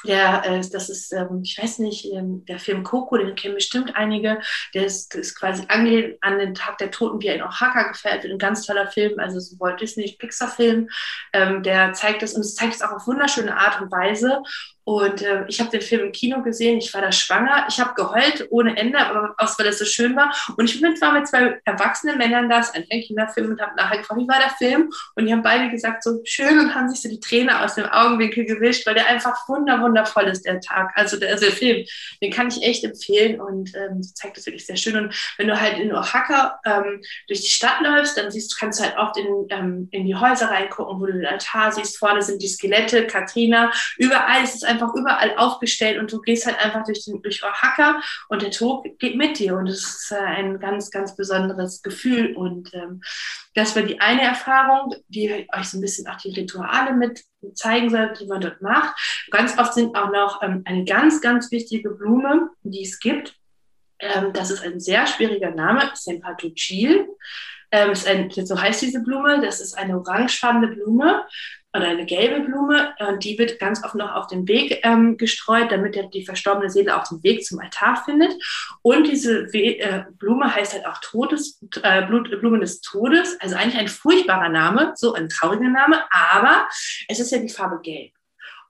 der, 0.05 0.45
äh, 0.45 0.61
das 0.69 0.89
ist, 0.89 1.11
ähm, 1.13 1.41
ich 1.43 1.57
weiß 1.61 1.79
nicht, 1.79 2.11
ähm, 2.13 2.45
der 2.45 2.59
Film 2.59 2.83
Coco, 2.83 3.17
den 3.17 3.35
kennen 3.35 3.55
bestimmt 3.55 3.95
einige, 3.95 4.39
der 4.73 4.85
ist, 4.85 5.15
ist 5.15 5.35
quasi 5.35 5.63
angelehnt 5.67 6.17
an 6.21 6.39
den 6.39 6.53
Tag 6.53 6.77
der 6.77 6.91
Toten, 6.91 7.21
wie 7.21 7.27
er 7.27 7.35
in 7.35 7.43
Oaxaca 7.43 7.83
gefeiert 7.83 8.23
wird, 8.23 8.33
ein 8.33 8.39
ganz 8.39 8.65
toller 8.65 8.87
Film, 8.87 9.19
also 9.19 9.39
so 9.39 9.59
Walt 9.59 9.81
Disney 9.81 10.15
Pixar-Film, 10.17 10.89
ähm, 11.33 11.63
der 11.63 11.93
zeigt 11.93 12.21
das 12.21 12.33
und 12.33 12.41
es 12.41 12.55
zeigt 12.55 12.75
es 12.75 12.81
auch 12.81 12.91
auf 12.91 13.07
wunderschöne 13.07 13.57
Art 13.57 13.81
und 13.81 13.91
Weise 13.91 14.41
Und 14.87 15.21
äh, 15.21 15.43
ich 15.49 15.59
habe 15.59 15.69
den 15.69 15.81
Film 15.81 16.05
im 16.05 16.11
Kino 16.13 16.41
gesehen, 16.41 16.77
ich 16.77 16.93
war 16.93 17.01
da 17.01 17.11
schwanger, 17.11 17.65
ich 17.67 17.77
habe 17.77 17.93
geheult 17.93 18.47
ohne 18.51 18.77
Ende, 18.77 18.97
aber 18.97 19.35
auch 19.37 19.59
weil 19.59 19.67
es 19.67 19.79
so 19.79 19.83
schön 19.83 20.15
war. 20.15 20.33
Und 20.55 20.63
ich 20.63 20.79
bin 20.79 20.95
zwar 20.95 21.11
mit 21.11 21.27
zwei 21.27 21.59
erwachsenen 21.65 22.17
Männern 22.17 22.49
da, 22.49 22.61
ein 22.73 23.01
Kinderfilm 23.01 23.51
und 23.51 23.61
habe 23.61 23.75
nachher 23.75 23.97
gefragt, 23.97 24.21
wie 24.21 24.29
war 24.29 24.39
der 24.39 24.51
Film? 24.51 24.89
Und 25.15 25.25
die 25.25 25.33
haben 25.33 25.43
beide 25.43 25.69
gesagt, 25.69 26.03
so 26.03 26.21
schön 26.23 26.57
und 26.57 26.73
haben 26.73 26.87
sich 26.87 27.01
so 27.01 27.09
die 27.09 27.19
Träne 27.19 27.65
aus 27.65 27.75
dem 27.75 27.83
Augenwinkel 27.83 28.45
gewischt, 28.45 28.87
weil 28.87 28.93
der 28.93 29.07
einfach 29.07 29.35
wunder, 29.49 29.81
wundervoll 29.81 30.23
ist, 30.23 30.45
der 30.45 30.61
Tag. 30.61 30.93
Also 30.95 31.17
der, 31.19 31.31
also 31.31 31.47
der 31.47 31.55
Film, 31.55 31.85
den 32.21 32.31
kann 32.31 32.47
ich 32.47 32.63
echt 32.63 32.85
empfehlen 32.85 33.41
und 33.41 33.75
ähm, 33.75 34.01
zeigt 34.01 34.37
das 34.37 34.45
wirklich 34.45 34.65
sehr 34.65 34.77
schön. 34.77 34.95
Und 34.95 35.13
wenn 35.37 35.49
du 35.49 35.59
halt 35.59 35.79
in 35.79 35.93
Oaxaca 35.93 36.61
ähm, 36.63 37.01
durch 37.27 37.41
die 37.41 37.49
Stadt 37.49 37.81
läufst, 37.81 38.17
dann 38.17 38.31
siehst, 38.31 38.57
kannst 38.57 38.79
du 38.79 38.85
halt 38.85 38.97
oft 38.97 39.17
in, 39.17 39.47
ähm, 39.49 39.89
in 39.91 40.05
die 40.05 40.15
Häuser 40.15 40.49
reingucken, 40.49 41.01
wo 41.01 41.07
du 41.07 41.11
den 41.11 41.25
Altar 41.25 41.73
siehst. 41.73 41.97
Vorne 41.97 42.21
sind 42.21 42.41
die 42.41 42.47
Skelette, 42.47 43.05
Katrina, 43.05 43.69
überall 43.97 44.45
ist 44.45 44.55
es 44.55 44.63
einfach 44.63 44.76
überall 44.81 45.35
aufgestellt 45.37 45.99
und 45.99 46.11
du 46.11 46.21
gehst 46.21 46.45
halt 46.45 46.57
einfach 46.59 46.83
durch, 46.83 47.05
den, 47.05 47.21
durch 47.21 47.43
Oaxaca 47.43 48.01
und 48.29 48.41
der 48.41 48.51
Tod 48.51 48.85
geht 48.99 49.15
mit 49.15 49.39
dir 49.39 49.55
und 49.55 49.67
es 49.67 49.83
ist 49.83 50.11
äh, 50.11 50.19
ein 50.19 50.59
ganz, 50.59 50.91
ganz 50.91 51.15
besonderes 51.15 51.81
Gefühl 51.81 52.35
und 52.35 52.73
ähm, 52.73 53.01
das 53.55 53.75
war 53.75 53.83
die 53.83 53.99
eine 53.99 54.21
Erfahrung, 54.21 54.93
die 55.07 55.47
euch 55.55 55.69
so 55.69 55.77
ein 55.77 55.81
bisschen 55.81 56.07
auch 56.07 56.17
die 56.17 56.31
Rituale 56.31 56.93
mit 56.93 57.23
zeigen 57.53 57.89
soll, 57.89 58.13
die 58.19 58.27
man 58.27 58.41
dort 58.41 58.61
macht. 58.61 58.95
Ganz 59.31 59.57
oft 59.57 59.73
sind 59.73 59.95
auch 59.95 60.11
noch 60.11 60.41
ähm, 60.41 60.63
eine 60.65 60.85
ganz, 60.85 61.21
ganz 61.21 61.51
wichtige 61.51 61.89
Blume, 61.89 62.49
die 62.63 62.83
es 62.83 62.99
gibt. 62.99 63.35
Ähm, 63.99 64.31
das 64.33 64.51
ist 64.51 64.63
ein 64.63 64.79
sehr 64.79 65.07
schwieriger 65.07 65.51
Name, 65.51 65.89
Sempatuchil. 65.93 67.07
Ähm, 67.71 67.93
ein, 68.05 68.31
so 68.31 68.59
heißt 68.59 68.81
diese 68.81 69.01
Blume. 69.01 69.41
Das 69.41 69.59
ist 69.59 69.77
eine 69.77 69.97
orangefarbene 69.97 70.67
Blume 70.67 71.25
oder 71.75 71.87
eine 71.87 72.05
gelbe 72.05 72.41
Blume. 72.41 72.93
Und 72.99 73.23
die 73.23 73.37
wird 73.37 73.59
ganz 73.59 73.83
oft 73.83 73.95
noch 73.95 74.13
auf 74.15 74.27
den 74.27 74.47
Weg 74.47 74.79
ähm, 74.83 75.17
gestreut, 75.17 75.71
damit 75.71 75.95
der, 75.95 76.07
die 76.07 76.25
verstorbene 76.25 76.69
Seele 76.69 76.95
auch 76.95 77.07
den 77.07 77.21
Weg 77.23 77.45
zum 77.45 77.59
Altar 77.59 78.03
findet. 78.05 78.33
Und 78.81 79.07
diese 79.07 79.51
We 79.53 79.79
äh, 79.79 80.05
Blume 80.17 80.53
heißt 80.53 80.73
halt 80.73 80.85
auch 80.85 80.99
Todes, 80.99 81.61
äh, 81.83 82.05
Blume 82.05 82.59
des 82.59 82.81
Todes. 82.81 83.37
Also 83.39 83.55
eigentlich 83.55 83.77
ein 83.77 83.87
furchtbarer 83.87 84.49
Name, 84.49 84.93
so 84.95 85.13
ein 85.13 85.29
trauriger 85.29 85.69
Name. 85.69 86.03
Aber 86.11 86.67
es 87.07 87.19
ist 87.19 87.31
ja 87.31 87.39
die 87.39 87.49
Farbe 87.49 87.79
Gelb. 87.81 88.11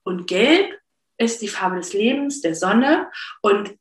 Und 0.04 0.27
Gelb 0.27 0.77
ist 1.18 1.42
die 1.42 1.48
Farbe 1.48 1.77
des 1.77 1.94
Lebens, 1.94 2.42
der 2.42 2.56
Sonne. 2.56 3.10
Und 3.42 3.75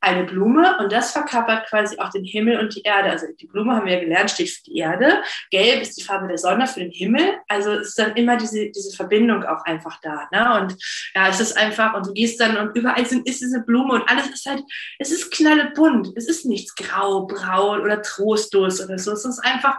eine 0.00 0.24
Blume 0.24 0.78
und 0.78 0.92
das 0.92 1.12
verkörpert 1.12 1.68
quasi 1.68 1.98
auch 1.98 2.10
den 2.10 2.24
Himmel 2.24 2.58
und 2.58 2.74
die 2.74 2.82
Erde. 2.82 3.10
Also 3.10 3.26
die 3.38 3.46
Blume 3.46 3.76
haben 3.76 3.86
wir 3.86 3.94
ja 3.94 4.00
gelernt, 4.00 4.30
steht 4.30 4.48
für 4.50 4.62
die 4.64 4.78
Erde. 4.78 5.22
Gelb 5.50 5.82
ist 5.82 5.98
die 5.98 6.02
Farbe 6.02 6.28
der 6.28 6.38
Sonne 6.38 6.66
für 6.66 6.80
den 6.80 6.90
Himmel. 6.90 7.38
Also 7.48 7.72
ist 7.72 7.98
dann 7.98 8.16
immer 8.16 8.36
diese, 8.36 8.70
diese 8.70 8.96
Verbindung 8.96 9.44
auch 9.44 9.62
einfach 9.64 10.00
da. 10.00 10.26
Ne? 10.32 10.60
Und 10.60 10.76
ja, 11.14 11.28
es 11.28 11.40
ist 11.40 11.56
einfach, 11.56 11.94
und 11.94 12.06
du 12.06 12.14
gehst 12.14 12.40
dann 12.40 12.56
und 12.56 12.76
überall 12.76 13.04
sind, 13.04 13.28
ist 13.28 13.42
diese 13.42 13.60
Blume 13.60 13.94
und 13.94 14.08
alles 14.08 14.28
ist 14.28 14.46
halt, 14.46 14.62
es 14.98 15.10
ist 15.10 15.30
knallebunt. 15.30 16.08
Es 16.16 16.28
ist 16.28 16.46
nichts 16.46 16.74
grau, 16.74 17.26
braun 17.26 17.82
oder 17.82 18.00
trostlos 18.00 18.82
oder 18.82 18.98
so. 18.98 19.12
Es 19.12 19.26
ist 19.26 19.40
einfach, 19.40 19.78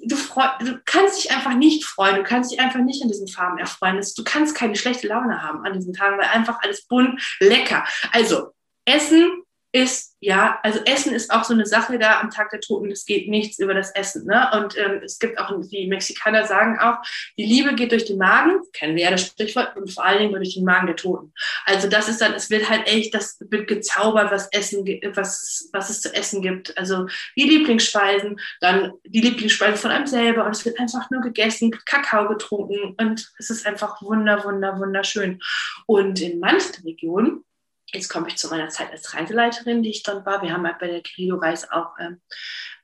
du, 0.00 0.16
du 0.60 0.78
kannst 0.84 1.24
dich 1.24 1.30
einfach 1.30 1.54
nicht 1.54 1.86
freuen, 1.86 2.16
du 2.16 2.22
kannst 2.22 2.52
dich 2.52 2.60
einfach 2.60 2.80
nicht 2.80 3.02
an 3.02 3.08
diesen 3.08 3.28
Farben 3.28 3.58
erfreuen. 3.58 4.04
Du 4.14 4.24
kannst 4.24 4.54
keine 4.54 4.76
schlechte 4.76 5.08
Laune 5.08 5.42
haben 5.42 5.64
an 5.64 5.72
diesen 5.72 5.94
Tagen, 5.94 6.18
weil 6.18 6.28
einfach 6.28 6.58
alles 6.62 6.86
bunt, 6.86 7.20
lecker. 7.40 7.86
Also 8.12 8.52
Essen 8.88 9.42
ist, 9.70 10.16
ja, 10.20 10.58
also 10.62 10.80
Essen 10.86 11.12
ist 11.12 11.30
auch 11.30 11.44
so 11.44 11.52
eine 11.52 11.66
Sache 11.66 11.98
da 11.98 12.20
am 12.20 12.30
Tag 12.30 12.50
der 12.50 12.60
Toten. 12.60 12.90
Es 12.90 13.04
geht 13.04 13.28
nichts 13.28 13.58
über 13.58 13.74
das 13.74 13.90
Essen. 13.90 14.24
Ne? 14.24 14.48
Und 14.54 14.78
ähm, 14.78 15.02
es 15.04 15.18
gibt 15.18 15.38
auch, 15.38 15.52
die 15.70 15.86
Mexikaner 15.86 16.46
sagen 16.46 16.78
auch, 16.78 16.96
die 17.36 17.44
Liebe 17.44 17.74
geht 17.74 17.92
durch 17.92 18.06
den 18.06 18.16
Magen, 18.16 18.60
kennen 18.72 18.96
wir 18.96 19.04
ja 19.04 19.10
das 19.10 19.26
Sprichwort, 19.26 19.76
und 19.76 19.92
vor 19.92 20.06
allen 20.06 20.20
Dingen 20.20 20.32
durch 20.32 20.54
den 20.54 20.64
Magen 20.64 20.86
der 20.86 20.96
Toten. 20.96 21.34
Also 21.66 21.86
das 21.86 22.08
ist 22.08 22.22
dann, 22.22 22.32
es 22.32 22.48
wird 22.48 22.68
halt 22.70 22.86
echt, 22.86 23.14
das 23.14 23.36
wird 23.40 23.68
gezaubert, 23.68 24.32
was 24.32 24.48
Essen, 24.52 24.86
was, 25.14 25.68
was 25.72 25.90
es 25.90 26.00
zu 26.00 26.14
essen 26.14 26.40
gibt. 26.40 26.76
Also 26.78 27.06
die 27.36 27.42
Lieblingsspeisen, 27.42 28.40
dann 28.60 28.94
die 29.04 29.20
Lieblingsspeisen 29.20 29.76
von 29.76 29.90
einem 29.90 30.06
selber 30.06 30.46
und 30.46 30.52
es 30.52 30.64
wird 30.64 30.80
einfach 30.80 31.10
nur 31.10 31.20
gegessen, 31.20 31.70
Kakao 31.84 32.26
getrunken 32.28 32.94
und 32.98 33.30
es 33.38 33.50
ist 33.50 33.66
einfach 33.66 34.00
wunder, 34.00 34.42
wunder, 34.44 34.78
wunderschön. 34.78 35.40
Und 35.86 36.22
in 36.22 36.40
manchen 36.40 36.82
Regionen, 36.84 37.44
Jetzt 37.92 38.08
komme 38.08 38.28
ich 38.28 38.36
zu 38.36 38.48
meiner 38.48 38.68
Zeit 38.68 38.90
als 38.90 39.14
Reiseleiterin, 39.14 39.82
die 39.82 39.90
ich 39.90 40.02
dann 40.02 40.26
war. 40.26 40.42
Wir 40.42 40.52
haben 40.52 40.66
halt 40.66 40.78
bei 40.78 40.88
der 40.88 41.00
Kirido-Reise 41.00 41.72
auch 41.72 41.92
ähm, 41.98 42.20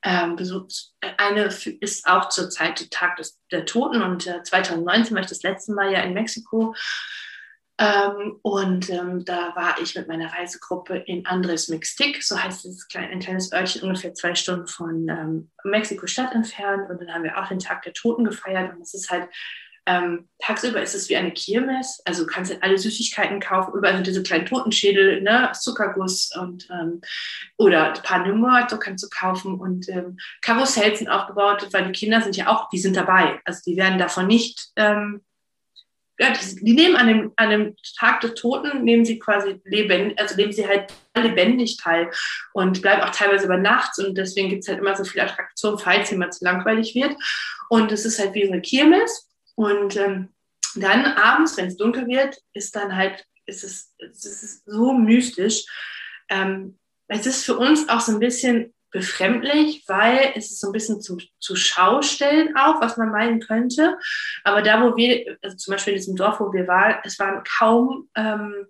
ähm, 0.02 0.36
besucht. 0.36 0.92
Eine 1.18 1.44
ist 1.44 2.06
auch 2.06 2.30
zur 2.30 2.48
Zeit 2.48 2.80
der 2.80 2.90
Tag 2.90 3.16
des, 3.16 3.38
der 3.50 3.66
Toten 3.66 4.02
und 4.02 4.26
äh, 4.26 4.42
2019 4.42 5.14
war 5.14 5.22
ich 5.22 5.28
das 5.28 5.42
letzte 5.42 5.72
Mal 5.72 5.92
ja 5.92 6.00
in 6.00 6.14
Mexiko. 6.14 6.74
Ähm, 7.76 8.38
und 8.42 8.88
ähm, 8.88 9.24
da 9.24 9.54
war 9.56 9.80
ich 9.82 9.96
mit 9.96 10.06
meiner 10.06 10.32
Reisegruppe 10.32 10.96
in 10.96 11.26
Andres 11.26 11.68
Mixtic, 11.68 12.22
so 12.22 12.40
heißt 12.40 12.64
es 12.64 12.86
ein 12.94 13.18
kleines 13.18 13.52
Örtchen, 13.52 13.82
ungefähr 13.82 14.14
zwei 14.14 14.34
Stunden 14.36 14.68
von 14.68 15.08
ähm, 15.08 15.50
Mexiko-Stadt 15.64 16.34
entfernt. 16.34 16.88
Und 16.88 17.00
dann 17.00 17.12
haben 17.12 17.24
wir 17.24 17.36
auch 17.36 17.48
den 17.48 17.58
Tag 17.58 17.82
der 17.82 17.92
Toten 17.92 18.24
gefeiert. 18.24 18.74
Und 18.74 18.82
es 18.82 18.94
ist 18.94 19.10
halt 19.10 19.28
ähm, 19.86 20.28
tagsüber 20.38 20.80
ist 20.80 20.94
es 20.94 21.08
wie 21.08 21.16
eine 21.16 21.32
Kirmes, 21.32 22.00
also 22.06 22.24
du 22.24 22.30
kannst 22.30 22.50
halt 22.50 22.62
alle 22.62 22.78
Süßigkeiten 22.78 23.38
kaufen, 23.38 23.74
überall 23.74 23.94
sind 23.94 24.06
diese 24.06 24.22
kleinen 24.22 24.46
Totenschädel, 24.46 25.20
ne, 25.20 25.52
Zuckerguss 25.52 26.30
und 26.40 26.68
ähm, 26.70 27.02
oder 27.58 27.92
Pan 28.02 28.24
de 28.24 28.32
Muerto 28.32 28.78
kannst 28.78 29.04
du 29.04 29.08
kaufen. 29.10 29.60
Und 29.60 29.88
ähm, 29.90 30.18
Karussells 30.40 31.00
sind 31.00 31.08
aufgebaut, 31.08 31.68
weil 31.72 31.86
die 31.86 31.92
Kinder 31.92 32.22
sind 32.22 32.36
ja 32.36 32.48
auch, 32.48 32.70
die 32.70 32.78
sind 32.78 32.96
dabei, 32.96 33.40
also 33.44 33.60
die 33.66 33.76
werden 33.76 33.98
davon 33.98 34.26
nicht, 34.26 34.70
ähm, 34.76 35.22
ja, 36.18 36.30
die, 36.30 36.64
die, 36.64 36.74
nehmen 36.74 36.96
an 36.96 37.08
dem, 37.08 37.32
an 37.36 37.50
dem 37.50 37.76
Tag 37.98 38.20
des 38.20 38.34
Toten, 38.34 38.84
nehmen 38.84 39.04
sie 39.04 39.18
quasi 39.18 39.60
lebendig, 39.64 40.18
also 40.18 40.36
nehmen 40.36 40.52
sie 40.52 40.66
halt 40.66 40.94
lebendig 41.16 41.76
teil 41.76 42.10
und 42.52 42.80
bleiben 42.80 43.02
auch 43.02 43.10
teilweise 43.10 43.46
über 43.46 43.58
nachts 43.58 43.98
und 43.98 44.16
deswegen 44.16 44.48
gibt 44.48 44.62
es 44.62 44.68
halt 44.68 44.78
immer 44.78 44.96
so 44.96 45.04
viele 45.04 45.24
Attraktionen, 45.24 45.78
falls 45.78 46.10
jemand 46.10 46.32
zu 46.32 46.44
langweilig 46.44 46.94
wird. 46.94 47.16
Und 47.68 47.90
es 47.90 48.04
ist 48.04 48.18
halt 48.20 48.34
wie 48.34 48.46
so 48.46 48.52
eine 48.52 48.62
Kirmes 48.62 49.28
und 49.54 49.96
ähm, 49.96 50.34
dann 50.74 51.06
abends, 51.06 51.56
wenn 51.56 51.66
es 51.66 51.76
dunkel 51.76 52.06
wird, 52.06 52.36
ist 52.52 52.74
dann 52.74 52.96
halt, 52.96 53.24
ist 53.46 53.64
es, 53.64 53.94
ist 53.98 54.24
es 54.24 54.62
so 54.64 54.92
mystisch. 54.92 55.64
Ähm, 56.28 56.78
es 57.08 57.26
ist 57.26 57.44
für 57.44 57.56
uns 57.56 57.88
auch 57.88 58.00
so 58.00 58.12
ein 58.12 58.18
bisschen 58.18 58.74
befremdlich, 58.90 59.84
weil 59.88 60.32
es 60.36 60.52
ist 60.52 60.60
so 60.60 60.68
ein 60.68 60.72
bisschen 60.72 61.00
zu, 61.00 61.18
zu 61.40 61.56
Schaustellen 61.56 62.56
auch, 62.56 62.80
was 62.80 62.96
man 62.96 63.10
meinen 63.10 63.40
könnte. 63.40 63.98
Aber 64.44 64.62
da, 64.62 64.82
wo 64.82 64.96
wir, 64.96 65.36
also 65.42 65.56
zum 65.56 65.72
Beispiel 65.72 65.94
in 65.94 65.98
diesem 65.98 66.16
Dorf, 66.16 66.40
wo 66.40 66.52
wir 66.52 66.66
waren, 66.68 66.96
es 67.02 67.18
waren 67.18 67.42
kaum 67.58 68.08
ähm, 68.14 68.66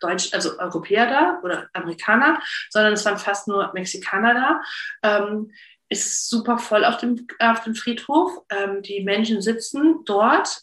Deutsch, 0.00 0.32
also 0.32 0.58
Europäer 0.58 1.06
da 1.06 1.40
oder 1.44 1.68
Amerikaner, 1.74 2.40
sondern 2.70 2.94
es 2.94 3.04
waren 3.04 3.18
fast 3.18 3.46
nur 3.46 3.70
Mexikaner 3.72 4.34
da. 4.34 4.60
Ähm, 5.02 5.52
ist 5.90 6.28
super 6.28 6.58
voll 6.58 6.84
auf 6.84 6.98
dem, 6.98 7.26
auf 7.38 7.62
dem 7.64 7.74
Friedhof. 7.74 8.32
Ähm, 8.48 8.80
die 8.82 9.02
Menschen 9.02 9.42
sitzen 9.42 10.04
dort 10.06 10.62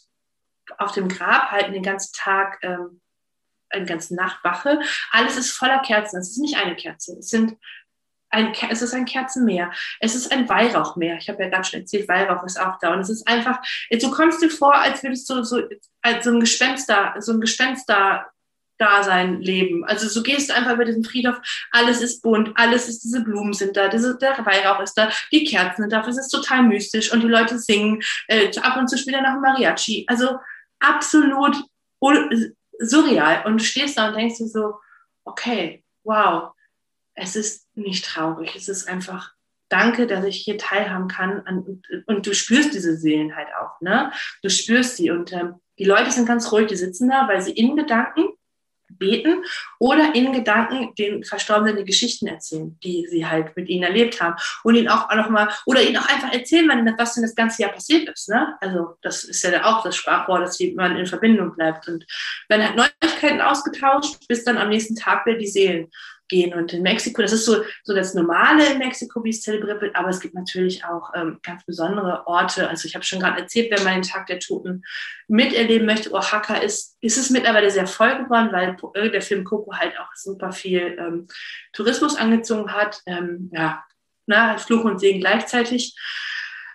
auf 0.78 0.92
dem 0.92 1.08
Grab, 1.08 1.50
halten 1.50 1.72
den 1.72 1.82
ganzen 1.82 2.12
Tag, 2.14 2.58
ähm, 2.62 3.00
eine 3.70 3.84
ganze 3.84 4.14
Nacht 4.14 4.42
Wache. 4.42 4.80
Alles 5.12 5.36
ist 5.36 5.52
voller 5.52 5.80
Kerzen. 5.80 6.18
Es 6.18 6.30
ist 6.30 6.38
nicht 6.38 6.56
eine 6.56 6.74
Kerze. 6.74 7.18
Es 7.18 7.28
sind 7.28 7.56
ein, 8.30 8.54
es 8.70 8.82
ist 8.82 8.94
ein 8.94 9.04
Kerzenmeer. 9.04 9.70
Es 10.00 10.14
ist 10.14 10.32
ein 10.32 10.48
Weihrauchmeer. 10.48 11.18
Ich 11.18 11.28
habe 11.28 11.42
ja 11.42 11.50
gerade 11.50 11.64
schon 11.64 11.80
erzählt, 11.80 12.08
Weihrauch 12.08 12.44
ist 12.44 12.60
auch 12.60 12.78
da. 12.78 12.92
Und 12.92 13.00
es 13.00 13.10
ist 13.10 13.28
einfach, 13.28 13.60
du 13.90 14.10
kommst 14.10 14.42
dir 14.42 14.50
vor, 14.50 14.74
als 14.74 15.02
würdest 15.02 15.28
du 15.28 15.42
so, 15.44 15.62
als 16.02 16.24
so 16.24 16.30
ein 16.30 16.40
Gespenster, 16.40 17.14
so 17.18 17.32
ein 17.32 17.40
Gespenster 17.40 18.26
Dasein 18.78 19.40
leben. 19.40 19.84
Also 19.84 20.08
so 20.08 20.22
gehst 20.22 20.50
du 20.50 20.54
einfach 20.54 20.74
über 20.74 20.84
diesen 20.84 21.04
Friedhof, 21.04 21.36
alles 21.70 22.00
ist 22.00 22.22
bunt, 22.22 22.52
alles 22.54 22.88
ist, 22.88 23.02
diese 23.02 23.22
Blumen 23.22 23.52
sind 23.52 23.76
da, 23.76 23.88
diese, 23.88 24.16
der 24.18 24.44
Weihrauch 24.44 24.80
ist 24.80 24.94
da, 24.94 25.10
die 25.32 25.44
Kerzen 25.44 25.82
sind 25.82 25.92
da, 25.92 26.06
es 26.06 26.18
ist 26.18 26.30
total 26.30 26.62
mystisch 26.62 27.12
und 27.12 27.22
die 27.22 27.28
Leute 27.28 27.58
singen, 27.58 28.00
äh, 28.28 28.50
ab 28.60 28.76
und 28.76 28.88
zu 28.88 28.96
spielt 28.96 29.16
er 29.16 29.22
noch 29.22 29.40
Mariachi. 29.40 30.06
Also 30.08 30.38
absolut 30.80 31.56
surreal. 32.78 33.44
Und 33.44 33.60
du 33.60 33.64
stehst 33.64 33.98
da 33.98 34.08
und 34.08 34.16
denkst 34.16 34.38
dir 34.38 34.48
so, 34.48 34.74
okay, 35.24 35.84
wow, 36.04 36.52
es 37.14 37.36
ist 37.36 37.66
nicht 37.74 38.04
traurig, 38.04 38.54
es 38.56 38.68
ist 38.68 38.88
einfach 38.88 39.32
danke, 39.68 40.06
dass 40.06 40.24
ich 40.24 40.36
hier 40.36 40.56
teilhaben 40.56 41.08
kann. 41.08 41.42
An, 41.44 41.58
und, 41.58 41.84
und, 42.06 42.26
du 42.26 42.34
spürst 42.34 42.72
diese 42.72 42.96
Seelen 42.96 43.36
halt 43.36 43.48
auch, 43.60 43.80
ne? 43.80 44.12
Du 44.42 44.48
spürst 44.48 44.96
sie 44.96 45.10
und 45.10 45.32
ähm, 45.32 45.56
die 45.78 45.84
Leute 45.84 46.10
sind 46.10 46.26
ganz 46.26 46.50
ruhig, 46.50 46.68
die 46.68 46.76
sitzen 46.76 47.08
da, 47.08 47.28
weil 47.28 47.42
sie 47.42 47.52
in 47.52 47.76
Gedanken 47.76 48.28
beten 48.98 49.44
oder 49.78 50.14
in 50.14 50.32
Gedanken 50.32 50.94
den 50.94 51.24
Verstorbenen 51.24 51.76
die 51.76 51.84
Geschichten 51.84 52.26
erzählen, 52.26 52.78
die 52.82 53.06
sie 53.08 53.26
halt 53.26 53.56
mit 53.56 53.68
ihnen 53.68 53.84
erlebt 53.84 54.20
haben 54.20 54.36
und 54.64 54.74
ihnen 54.74 54.88
auch 54.88 55.12
noch 55.14 55.28
mal 55.28 55.48
oder 55.66 55.82
ihnen 55.82 55.96
auch 55.96 56.08
einfach 56.08 56.32
erzählen, 56.32 56.68
was 56.98 57.14
denn 57.14 57.22
das 57.22 57.34
ganze 57.34 57.62
Jahr 57.62 57.72
passiert 57.72 58.08
ist. 58.08 58.28
Ne? 58.28 58.56
Also 58.60 58.96
das 59.02 59.24
ist 59.24 59.42
ja 59.44 59.64
auch 59.64 59.82
das 59.82 59.96
Sprachrohr, 59.96 60.40
dass 60.40 60.58
man 60.74 60.96
in 60.96 61.06
Verbindung 61.06 61.54
bleibt 61.54 61.88
und 61.88 62.04
wenn 62.48 62.62
halt 62.62 62.76
Neuigkeiten 62.76 63.40
ausgetauscht, 63.40 64.26
bis 64.28 64.44
dann 64.44 64.58
am 64.58 64.68
nächsten 64.68 64.96
Tag 64.96 65.26
wieder 65.26 65.38
die 65.38 65.46
Seelen 65.46 65.88
gehen. 66.28 66.54
Und 66.54 66.72
in 66.72 66.82
Mexiko, 66.82 67.22
das 67.22 67.32
ist 67.32 67.44
so, 67.44 67.62
so 67.82 67.94
das 67.94 68.14
Normale 68.14 68.72
in 68.72 68.78
Mexiko, 68.78 69.22
wie 69.24 69.30
es 69.30 69.42
zelebriert 69.42 69.80
wird, 69.80 69.96
aber 69.96 70.08
es 70.08 70.20
gibt 70.20 70.34
natürlich 70.34 70.84
auch 70.84 71.10
ähm, 71.14 71.38
ganz 71.42 71.64
besondere 71.64 72.26
Orte. 72.26 72.68
Also 72.68 72.86
ich 72.86 72.94
habe 72.94 73.04
schon 73.04 73.20
gerade 73.20 73.40
erzählt, 73.40 73.70
wer 73.70 73.82
meinen 73.84 74.02
Tag 74.02 74.26
der 74.26 74.38
Toten 74.38 74.84
miterleben 75.26 75.86
möchte, 75.86 76.12
Oaxaca 76.12 76.56
ist, 76.56 76.96
ist 77.00 77.18
es 77.18 77.30
mittlerweile 77.30 77.70
sehr 77.70 77.86
voll 77.86 78.24
geworden, 78.24 78.50
weil 78.52 79.10
der 79.10 79.22
Film 79.22 79.44
Coco 79.44 79.74
halt 79.74 79.98
auch 79.98 80.14
super 80.14 80.52
viel 80.52 80.96
ähm, 80.98 81.26
Tourismus 81.72 82.16
angezogen 82.16 82.72
hat. 82.72 83.02
Ähm, 83.06 83.50
ja, 83.52 83.84
na, 84.26 84.58
Fluch 84.58 84.84
und 84.84 85.00
Segen 85.00 85.20
gleichzeitig. 85.20 85.96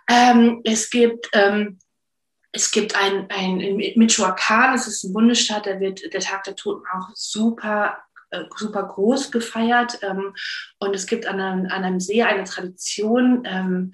Ähm, 0.09 0.61
es 0.63 0.89
gibt 0.89 1.29
ähm, 1.33 1.79
es 2.55 2.71
gibt 2.71 2.95
ein, 2.95 3.27
ein 3.29 3.59
in 3.59 3.99
Michoacán, 3.99 4.73
das 4.73 4.87
ist 4.87 5.03
ein 5.03 5.13
Bundesstaat, 5.13 5.65
da 5.65 5.79
wird 5.79 6.13
der 6.13 6.21
Tag 6.21 6.43
der 6.43 6.55
Toten 6.55 6.85
auch 6.93 7.09
super 7.15 7.97
äh, 8.33 8.45
super 8.57 8.83
groß 8.83 9.31
gefeiert. 9.31 9.99
Ähm, 10.01 10.33
und 10.79 10.95
es 10.95 11.05
gibt 11.05 11.25
an 11.25 11.39
einem, 11.39 11.65
an 11.67 11.83
einem 11.83 11.99
See 11.99 12.23
eine 12.23 12.43
Tradition, 12.43 13.43
ähm, 13.45 13.93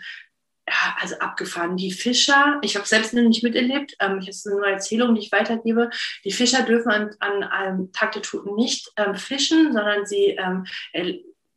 ja, 0.68 0.96
also 1.00 1.18
abgefahren. 1.18 1.78
Die 1.78 1.92
Fischer, 1.92 2.60
ich 2.62 2.76
habe 2.76 2.88
selbst 2.88 3.14
noch 3.14 3.24
nicht 3.24 3.44
miterlebt, 3.44 3.96
ähm, 4.00 4.20
ich 4.22 4.28
habe 4.28 4.56
nur 4.56 4.68
Erzählung, 4.68 5.16
die 5.16 5.22
ich 5.22 5.32
weitergebe. 5.32 5.90
Die 6.24 6.32
Fischer 6.32 6.64
dürfen 6.64 6.92
an, 6.92 7.10
an 7.20 7.44
einem 7.44 7.92
Tag 7.92 8.14
der 8.14 8.22
Toten 8.22 8.56
nicht 8.56 8.92
ähm, 8.98 9.16
fischen, 9.16 9.74
sondern 9.74 10.06
sie 10.06 10.38
ähm, 10.38 10.66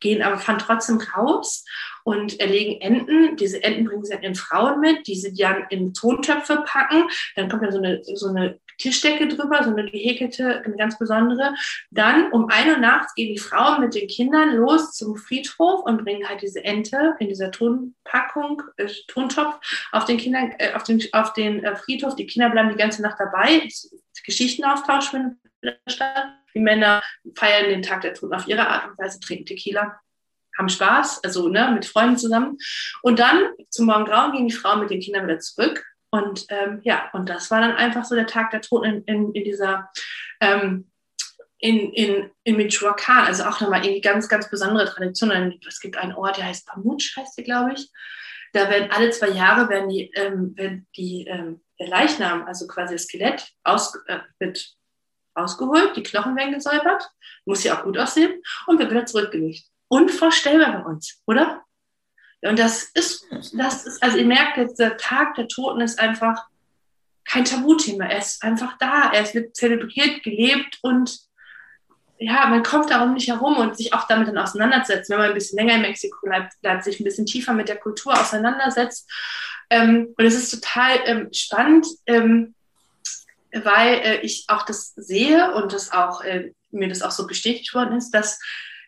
gehen 0.01 0.23
aber 0.23 0.39
fahren 0.39 0.59
trotzdem 0.59 1.01
raus 1.01 1.65
und 2.05 2.41
erlegen 2.41 2.81
Enten. 2.81 3.37
Diese 3.37 3.63
Enten 3.63 3.85
bringen 3.85 4.05
sie 4.05 4.13
dann 4.13 4.23
ihren 4.23 4.35
Frauen 4.35 4.81
mit, 4.81 5.07
die 5.07 5.15
sie 5.15 5.33
dann 5.35 5.67
in 5.71 5.95
Tontöpfe 5.95 6.65
packen. 6.67 7.09
Dann 7.37 7.49
kommt 7.49 7.63
dann 7.63 7.73
so 7.73 7.79
eine, 7.79 8.03
so 8.03 8.29
eine 8.29 8.59
Tischdecke 8.79 9.29
drüber, 9.29 9.63
so 9.63 9.71
eine 9.71 9.91
gehäkelte, 9.91 10.63
eine 10.65 10.77
ganz 10.77 10.99
besondere. 10.99 11.55
Dann 11.91 12.33
um 12.33 12.49
ein 12.49 12.69
Uhr 12.69 12.79
nachts 12.79 13.15
gehen 13.15 13.35
die 13.35 13.41
Frauen 13.41 13.81
mit 13.81 13.95
den 13.95 14.09
Kindern 14.09 14.57
los 14.57 14.93
zum 14.93 15.17
Friedhof 15.17 15.85
und 15.85 16.05
bringen 16.05 16.29
halt 16.29 16.43
diese 16.43 16.65
Ente 16.65 17.15
in 17.19 17.29
dieser 17.29 17.51
Tonpackung, 17.51 18.63
äh, 18.77 18.89
Tontopf 19.09 19.59
auf 19.93 20.05
den 20.05 20.19
Kindern, 20.19 20.53
äh, 20.59 20.73
auf 20.75 20.83
den, 20.83 21.01
auf 21.13 21.33
den 21.33 21.65
äh, 21.65 21.77
Friedhof. 21.77 22.17
Die 22.17 22.27
Kinder 22.27 22.51
bleiben 22.51 22.71
die 22.71 22.77
ganze 22.77 23.03
Nacht 23.03 23.19
dabei. 23.19 23.69
Geschichtenaustausch 24.25 25.11
findet 25.11 25.37
statt. 25.89 26.35
Die 26.55 26.61
Männer 26.61 27.03
feiern 27.35 27.71
den 27.71 27.83
Tag 27.83 28.03
der 28.03 28.15
Toten 28.15 28.35
auf 28.35 28.47
ihre 28.47 28.69
Art 28.69 28.91
und 28.91 28.99
Weise, 28.99 29.21
trinken 29.21 29.47
Tequila 29.47 29.99
haben 30.59 30.69
Spaß, 30.69 31.25
also 31.25 31.49
ne, 31.49 31.71
mit 31.73 31.87
Freunden 31.87 32.19
zusammen. 32.19 32.59
Und 33.03 33.19
dann 33.19 33.51
zum 33.71 33.87
Morgengrauen 33.87 34.33
gehen 34.33 34.49
die 34.49 34.55
Frauen 34.55 34.81
mit 34.81 34.91
den 34.91 35.01
Kindern 35.01 35.27
wieder 35.27 35.39
zurück 35.39 35.85
und 36.15 36.45
ähm, 36.51 36.81
ja, 36.85 37.09
und 37.15 37.29
das 37.29 37.51
war 37.51 37.61
dann 37.61 37.73
einfach 37.73 38.05
so 38.05 38.15
der 38.15 38.27
Tag 38.27 38.51
der 38.51 38.61
Toten 38.61 38.85
in, 38.85 39.05
in, 39.05 39.33
in 39.33 39.45
dieser, 39.45 39.91
ähm, 40.41 40.91
in, 41.59 41.91
in, 41.93 42.31
in 42.45 42.57
Michoacán, 42.57 43.25
also 43.25 43.45
auch 43.45 43.61
nochmal 43.63 43.83
irgendwie 43.83 44.03
ganz, 44.03 44.29
ganz 44.29 44.51
besondere 44.51 44.85
Tradition. 44.85 45.59
Es 45.67 45.81
gibt 45.81 45.97
einen 45.97 46.13
Ort, 46.13 46.37
der 46.37 46.45
heißt 46.45 46.67
Pamuch, 46.67 46.99
heißt 47.17 47.39
der, 47.39 47.45
glaube 47.45 47.73
ich. 47.73 47.89
Da 48.53 48.69
werden 48.69 48.91
alle 48.91 49.11
zwei 49.11 49.31
Jahre 49.31 49.71
werden 49.71 49.89
die, 49.89 50.11
ähm, 50.15 50.55
werden 50.55 50.87
die 50.97 51.27
ähm, 51.27 51.63
der 51.79 51.89
Leichnam, 51.89 52.45
also 52.45 52.67
quasi 52.67 52.95
das 52.95 53.05
Skelett, 53.05 53.49
aus, 53.65 53.95
äh, 54.07 54.19
wird 54.39 54.77
rausgeholt, 55.39 55.97
die 55.97 56.03
Knochen 56.03 56.37
werden 56.37 56.53
gesäubert, 56.53 57.09
muss 57.47 57.65
ja 57.65 57.79
auch 57.79 57.85
gut 57.85 57.97
aussehen 57.97 58.43
und 58.67 58.79
wird 58.79 58.91
wieder 58.91 59.07
zurückgelegt. 59.07 59.65
Unvorstellbar 59.93 60.73
bei 60.73 60.91
uns, 60.91 61.21
oder? 61.27 61.65
Und 62.41 62.59
das 62.59 62.85
ist, 62.95 63.27
das 63.53 63.85
ist, 63.85 64.03
also 64.03 64.17
ihr 64.17 64.25
merkt 64.25 64.57
jetzt, 64.57 64.79
der 64.79 64.97
Tag 64.97 65.35
der 65.35 65.49
Toten 65.49 65.83
ist 65.83 65.99
einfach 65.99 66.47
kein 67.27 67.45
Tabuthema. 67.45 68.07
Er 68.07 68.19
ist 68.19 68.43
einfach 68.43 68.79
da. 68.79 69.13
Er 69.13 69.35
wird 69.35 69.55
zelebriert, 69.55 70.23
gelebt 70.23 70.79
und 70.81 71.21
ja, 72.17 72.47
man 72.47 72.63
kommt 72.63 72.89
darum 72.89 73.13
nicht 73.13 73.29
herum 73.29 73.59
und 73.59 73.77
sich 73.77 73.93
auch 73.93 74.07
damit 74.07 74.29
dann 74.29 74.39
auseinandersetzt. 74.39 75.11
Wenn 75.11 75.19
man 75.19 75.29
ein 75.29 75.35
bisschen 75.35 75.59
länger 75.59 75.75
in 75.75 75.83
Mexiko 75.83 76.17
bleibt, 76.23 76.59
bleibt 76.63 76.85
sich 76.85 76.99
ein 76.99 77.05
bisschen 77.05 77.27
tiefer 77.27 77.53
mit 77.53 77.69
der 77.69 77.77
Kultur 77.77 78.19
auseinandersetzt. 78.19 79.11
Ähm, 79.69 80.15
und 80.17 80.25
es 80.25 80.35
ist 80.35 80.51
total 80.51 81.01
ähm, 81.05 81.29
spannend, 81.35 81.87
ähm, 82.07 82.55
weil 83.53 83.95
äh, 83.97 84.21
ich 84.21 84.47
auch 84.49 84.65
das 84.65 84.95
sehe 84.95 85.53
und 85.53 85.75
das 85.75 85.93
auch, 85.93 86.23
äh, 86.23 86.53
mir 86.71 86.89
das 86.89 87.03
auch 87.03 87.11
so 87.11 87.27
bestätigt 87.27 87.75
worden 87.75 87.99
ist, 87.99 88.11
dass 88.13 88.39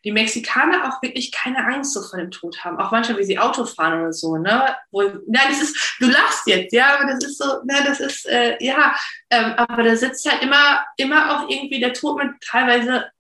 die 0.05 0.13
Mexikaner 0.13 0.87
auch 0.87 1.03
wirklich 1.03 1.33
keine 1.33 1.65
Angst 1.65 1.95
so 1.95 2.03
vor 2.03 2.19
dem 2.19 2.31
Tod 2.31 2.63
haben. 2.63 2.79
Auch 2.79 2.93
manchmal, 2.93 3.19
wie 3.19 3.25
sie 3.25 3.39
Auto 3.39 3.65
fahren 3.65 4.01
oder 4.01 4.13
so, 4.13 4.37
ne? 4.37 4.77
Wo, 4.91 5.03
na, 5.27 5.41
das 5.49 5.63
ist, 5.63 5.97
du 5.99 6.07
lachst 6.07 6.47
jetzt, 6.47 6.75
ja, 6.75 6.97
aber 6.97 7.11
das 7.11 7.25
ist 7.25 7.39
so, 7.39 7.61
na, 7.65 7.83
das 7.83 8.01
ist, 8.01 8.27
äh, 8.27 8.63
ja, 8.63 8.95
ähm, 9.31 9.55
aber 9.57 9.83
da 9.83 9.97
sitzt 9.97 10.31
halt 10.31 10.43
immer, 10.43 10.85
immer 10.99 11.35
auch 11.35 11.49
irgendwie 11.49 11.81
der 11.81 11.95
Tod 11.95 12.23
mit 12.23 12.33
teilweise 12.41 13.11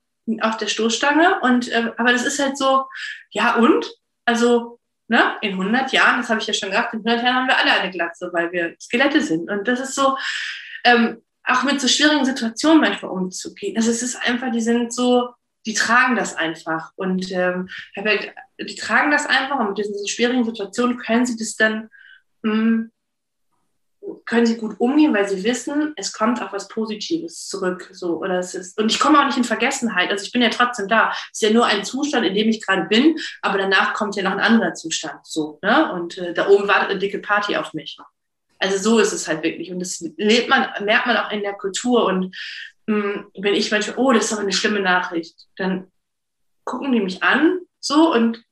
auf 0.41 0.57
der 0.59 0.69
Stoßstange 0.69 1.41
und, 1.41 1.71
äh, 1.71 1.93
aber 1.97 2.13
das 2.13 2.25
ist 2.25 2.39
halt 2.39 2.59
so, 2.59 2.85
ja 3.31 3.57
und? 3.57 3.87
Also, 4.27 4.79
ne, 5.09 5.37
in 5.41 5.53
100 5.53 5.93
Jahren, 5.93 6.21
das 6.21 6.29
habe 6.29 6.41
ich 6.41 6.47
ja 6.47 6.55
schon 6.55 6.71
gesagt, 6.71 6.95
in 6.95 7.01
100 7.01 7.25
Jahren 7.25 7.37
haben 7.37 7.49
wir 7.49 7.59
alle 7.59 7.73
eine 7.73 7.91
Glatze, 7.91 8.31
weil 8.33 8.53
wir 8.53 8.75
Skelette 8.81 9.21
sind 9.21 9.51
und 9.51 9.67
das 9.67 9.81
ist 9.81 9.95
so, 9.95 10.17
ähm, 10.85 11.23
auch 11.47 11.63
mit 11.63 11.81
so 11.81 11.89
schwierigen 11.89 12.25
Situationen 12.25 12.81
manchmal 12.81 13.11
umzugehen. 13.11 13.77
Also 13.77 13.91
es 13.91 14.03
ist 14.03 14.17
einfach, 14.17 14.51
die 14.51 14.61
sind 14.61 14.95
so, 14.95 15.29
die 15.67 15.75
tragen 15.75 16.17
das 16.17 16.35
einfach. 16.37 16.93
Und 16.97 17.31
ähm, 17.33 17.69
die 18.61 18.77
tragen 18.77 19.11
das 19.11 19.27
einfach 19.27 19.59
und 19.59 19.69
mit 19.69 19.79
diesen 19.79 20.07
schwierigen 20.07 20.45
Situationen 20.45 20.99
können 20.99 21.27
sie 21.27 21.37
das 21.37 21.57
dann, 21.57 21.91
mh, 22.43 22.53
hm, 22.53 22.91
können 24.27 24.47
sie 24.47 24.57
gut 24.57 24.77
umgehen, 24.79 25.15
weil 25.15 25.29
sie 25.29 25.45
wissen, 25.45 25.95
es 25.97 26.13
kommt 26.13 26.43
auch 26.43 26.53
was 26.53 26.69
Positives 26.69 27.49
zurück. 27.49 27.89
So, 27.93 28.19
oder 28.19 28.39
es 28.39 28.55
ist, 28.55 28.79
und 28.79 28.91
ich 28.91 29.01
komme 29.01 29.19
auch 29.19 29.27
nicht 29.27 29.39
in 29.39 29.45
Vergessenheit. 29.45 30.11
Also 30.11 30.25
ich 30.25 30.33
bin 30.33 30.43
ja 30.43 30.51
trotzdem 30.51 30.89
da. 30.89 31.11
Es 31.33 31.41
ist 31.41 31.49
ja 31.49 31.51
nur 31.51 31.67
ein 31.67 31.85
Zustand, 31.85 32.27
in 32.27 32.35
dem 32.35 32.49
ich 32.49 32.65
gerade 32.65 32.85
bin, 32.85 33.17
aber 33.43 33.59
danach 33.59 33.95
kommt 33.95 34.17
ja 34.17 34.23
noch 34.23 34.33
ein 34.33 34.41
anderer 34.41 34.75
Zustand. 34.75 35.21
So, 35.25 35.59
ne? 35.63 35.93
Und 35.93 36.19
äh, 36.19 36.35
da 36.35 36.49
oben 36.49 36.69
wartet 36.69 36.91
eine 36.91 36.99
dicke 36.99 37.19
Party 37.19 37.57
auf 37.57 37.73
mich. 37.73 37.97
Also 38.65 38.79
so 38.79 38.99
ist 38.99 39.13
es 39.13 39.29
halt 39.29 39.43
wirklich. 39.43 39.71
Und 39.71 39.79
das 39.79 40.01
lebt 40.17 40.49
man, 40.49 40.67
merkt 40.85 41.07
man 41.07 41.19
auch 41.19 41.31
in 41.31 41.43
der 41.43 41.53
Kultur. 41.53 42.07
Und 42.07 42.35
hm, 42.89 43.27
wenn 43.39 43.55
ich 43.55 43.71
manchmal, 43.71 43.99
oh, 43.99 44.13
das 44.13 44.25
ist 44.25 44.33
aber 44.33 44.41
eine 44.41 44.53
schlimme 44.53 44.81
Nachricht, 44.81 45.37
dann 45.57 45.93
gucken 46.65 46.91
die 46.93 47.01
mich 47.01 47.23
an, 47.23 47.61
so 47.79 48.11
und 48.11 48.43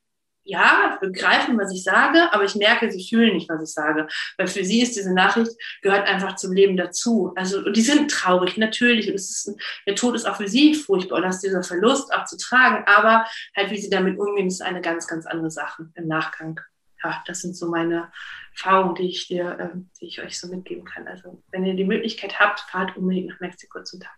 ja, 0.44 0.98
begreifen, 1.00 1.56
was 1.56 1.72
ich 1.72 1.82
sage, 1.82 2.30
aber 2.32 2.44
ich 2.44 2.56
merke, 2.56 2.90
sie 2.90 3.08
fühlen 3.08 3.32
nicht, 3.32 3.48
was 3.48 3.62
ich 3.62 3.72
sage. 3.72 4.06
Weil 4.36 4.48
für 4.48 4.64
sie 4.64 4.82
ist 4.82 4.96
diese 4.96 5.14
Nachricht, 5.14 5.52
gehört 5.80 6.06
einfach 6.06 6.36
zum 6.36 6.52
Leben 6.52 6.76
dazu. 6.76 7.32
Also, 7.36 7.60
und 7.60 7.74
die 7.74 7.80
sind 7.80 8.10
traurig, 8.10 8.58
natürlich. 8.58 9.08
Und 9.08 9.14
es 9.14 9.30
ist, 9.30 9.56
der 9.86 9.94
Tod 9.94 10.14
ist 10.14 10.26
auch 10.26 10.36
für 10.36 10.48
sie 10.48 10.74
furchtbar 10.74 11.16
und 11.16 11.22
das 11.22 11.36
ist 11.36 11.44
dieser 11.44 11.62
Verlust 11.62 12.12
auch 12.12 12.24
zu 12.24 12.36
tragen. 12.36 12.84
Aber 12.86 13.24
halt, 13.56 13.70
wie 13.70 13.80
sie 13.80 13.88
damit 13.88 14.18
umgehen, 14.18 14.48
ist 14.48 14.60
eine 14.60 14.82
ganz, 14.82 15.06
ganz 15.06 15.24
andere 15.24 15.50
Sache 15.50 15.88
im 15.94 16.06
Nachgang. 16.06 16.60
Ja, 17.04 17.22
das 17.26 17.40
sind 17.40 17.56
so 17.56 17.68
meine 17.68 18.10
Erfahrungen, 18.52 18.94
die 18.94 19.08
ich 19.08 19.28
dir, 19.28 19.58
äh, 19.58 19.78
die 20.00 20.06
ich 20.06 20.22
euch 20.22 20.38
so 20.38 20.48
mitgeben 20.48 20.84
kann. 20.84 21.06
Also, 21.08 21.42
wenn 21.50 21.64
ihr 21.64 21.74
die 21.74 21.84
Möglichkeit 21.84 22.38
habt, 22.38 22.60
fahrt 22.60 22.96
unbedingt 22.96 23.28
nach 23.28 23.40
Mexiko 23.40 23.82
zum 23.82 24.00
Tag 24.00 24.12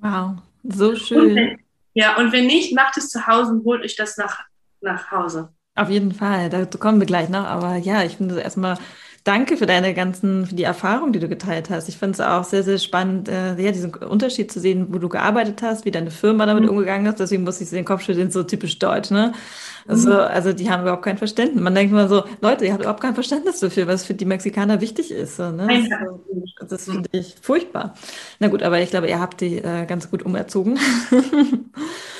Wow, 0.00 0.36
so 0.62 0.94
schön. 0.94 1.34
Wenn, 1.34 1.58
ja, 1.94 2.16
und 2.16 2.32
wenn 2.32 2.46
nicht, 2.46 2.74
macht 2.74 2.96
es 2.96 3.08
zu 3.08 3.26
Hause 3.26 3.52
und 3.52 3.64
holt 3.64 3.82
euch 3.82 3.96
das 3.96 4.16
nach, 4.16 4.44
nach 4.80 5.10
Hause. 5.10 5.52
Auf 5.74 5.90
jeden 5.90 6.12
Fall, 6.12 6.50
da 6.50 6.64
kommen 6.66 7.00
wir 7.00 7.06
gleich 7.06 7.28
noch. 7.28 7.44
Aber 7.44 7.76
ja, 7.76 8.04
ich 8.04 8.16
finde 8.16 8.40
erstmal 8.40 8.78
danke 9.24 9.56
für 9.56 9.66
deine 9.66 9.94
ganzen, 9.94 10.46
für 10.46 10.54
die 10.54 10.62
Erfahrung, 10.62 11.12
die 11.12 11.18
du 11.18 11.28
geteilt 11.28 11.70
hast. 11.70 11.88
Ich 11.88 11.98
finde 11.98 12.14
es 12.14 12.20
auch 12.20 12.44
sehr, 12.44 12.62
sehr 12.62 12.78
spannend, 12.78 13.28
äh, 13.28 13.60
ja, 13.60 13.72
diesen 13.72 13.94
Unterschied 13.94 14.50
zu 14.50 14.60
sehen, 14.60 14.88
wo 14.90 14.98
du 14.98 15.08
gearbeitet 15.08 15.62
hast, 15.62 15.84
wie 15.84 15.90
deine 15.90 16.10
Firma 16.10 16.46
damit 16.46 16.64
mhm. 16.64 16.70
umgegangen 16.70 17.06
ist. 17.06 17.20
Deswegen 17.20 17.44
muss 17.44 17.60
ich 17.60 17.70
den 17.70 17.84
Kopf 17.84 18.02
schütteln, 18.02 18.30
so 18.30 18.42
typisch 18.42 18.78
deutsch, 18.78 19.10
ne? 19.10 19.32
Also, 19.86 20.10
mhm. 20.10 20.16
also 20.16 20.52
die 20.52 20.70
haben 20.70 20.82
überhaupt 20.82 21.04
kein 21.04 21.18
Verständnis. 21.18 21.62
Man 21.62 21.74
denkt 21.74 21.92
immer 21.92 22.08
so, 22.08 22.24
Leute, 22.40 22.66
ihr 22.66 22.72
habt 22.72 22.82
überhaupt 22.82 23.00
kein 23.00 23.14
Verständnis 23.14 23.60
dafür, 23.60 23.86
was 23.86 24.04
für 24.04 24.14
die 24.14 24.26
Mexikaner 24.26 24.80
wichtig 24.80 25.10
ist. 25.10 25.36
So, 25.36 25.50
ne? 25.50 25.88
Das, 26.60 26.68
das 26.68 26.84
finde 26.84 27.08
ich 27.12 27.36
furchtbar. 27.40 27.94
Na 28.38 28.48
gut, 28.48 28.62
aber 28.62 28.80
ich 28.80 28.90
glaube, 28.90 29.08
ihr 29.08 29.18
habt 29.18 29.40
die 29.40 29.58
äh, 29.58 29.86
ganz 29.86 30.10
gut 30.10 30.22
umerzogen. 30.22 30.78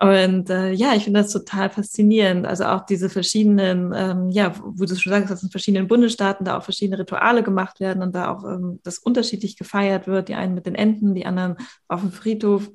Und 0.00 0.50
äh, 0.50 0.72
ja, 0.72 0.94
ich 0.94 1.04
finde 1.04 1.22
das 1.22 1.32
total 1.32 1.70
faszinierend. 1.70 2.46
Also 2.46 2.64
auch 2.64 2.84
diese 2.84 3.08
verschiedenen, 3.08 3.92
ähm, 3.94 4.28
ja, 4.30 4.52
wo 4.62 4.84
du 4.84 4.96
schon 4.96 5.12
sagst, 5.12 5.30
dass 5.30 5.42
in 5.42 5.50
verschiedenen 5.50 5.86
Bundesstaaten 5.86 6.44
da 6.44 6.58
auch 6.58 6.64
verschiedene 6.64 6.98
Rituale 6.98 7.42
gemacht 7.42 7.80
werden 7.80 8.02
und 8.02 8.14
da 8.14 8.30
auch 8.30 8.44
ähm, 8.44 8.80
das 8.82 8.98
unterschiedlich 8.98 9.56
gefeiert 9.56 10.06
wird. 10.06 10.28
Die 10.28 10.34
einen 10.34 10.54
mit 10.54 10.66
den 10.66 10.74
Enten, 10.74 11.14
die 11.14 11.26
anderen 11.26 11.56
auf 11.88 12.00
dem 12.00 12.10
Friedhof 12.10 12.70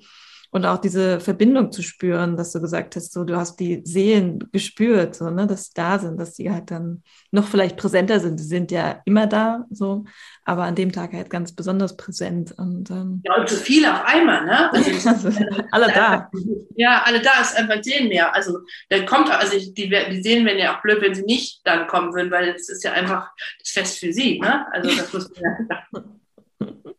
und 0.52 0.66
auch 0.66 0.78
diese 0.78 1.20
Verbindung 1.20 1.72
zu 1.72 1.84
spüren, 1.84 2.36
dass 2.36 2.52
du 2.52 2.62
gesagt 2.62 2.96
hast, 2.96 3.14
so 3.14 3.24
du 3.24 3.36
hast 3.36 3.60
die 3.60 3.82
Seelen 3.84 4.40
gespürt, 4.52 5.16
so, 5.16 5.30
ne, 5.30 5.46
dass 5.46 5.66
sie 5.66 5.72
da 5.76 6.00
sind, 6.00 6.20
dass 6.20 6.36
sie 6.36 6.52
halt 6.52 6.72
dann 6.72 7.04
noch 7.32 7.48
vielleicht 7.48 7.78
präsenter 7.78 8.20
sind. 8.20 8.40
Sie 8.40 8.48
sind 8.48 8.72
ja 8.72 9.02
immer 9.06 9.28
da, 9.28 9.66
so, 9.70 10.06
aber 10.46 10.64
an 10.64 10.74
dem 10.74 10.92
Tag 10.92 11.14
halt 11.14 11.30
ganz 11.30 11.54
besonders 11.54 11.96
präsent. 11.96 12.54
Und, 12.58 12.90
ähm, 12.90 13.22
ja, 13.26 13.36
und 13.36 13.48
zu 13.48 13.58
viele 13.58 13.94
auf 13.94 14.06
einmal, 14.06 14.46
ne? 14.46 14.72
Also, 14.80 15.10
also 15.10 15.30
alle 15.72 15.88
da. 15.88 16.30
Ja, 16.76 17.04
alle 17.06 17.22
da 17.22 17.42
ist 17.42 17.56
einfach 17.58 17.84
sehen 17.84 18.10
mehr. 18.10 18.34
Also 18.34 18.60
dann 18.90 19.06
kommt, 19.06 19.30
also 19.30 19.58
die, 19.58 19.74
die 19.74 20.22
sehen 20.22 20.46
wenn 20.46 20.58
ja 20.58 20.76
auch 20.76 20.82
blöd, 20.82 21.02
wenn 21.02 21.14
sie 21.14 21.24
nicht 21.24 21.62
dann 21.66 21.88
kommen 21.88 22.14
würden, 22.14 22.32
weil 22.32 22.50
es 22.50 22.70
ist 22.70 22.84
ja 22.84 22.94
einfach 22.94 23.32
das 23.60 23.70
Fest 23.70 24.00
für 24.00 24.14
sie, 24.14 24.40
ne? 24.40 24.66
Also 24.72 24.96
das 24.96 25.14
muss 25.14 25.30
man 25.30 25.44
ja 25.44 26.04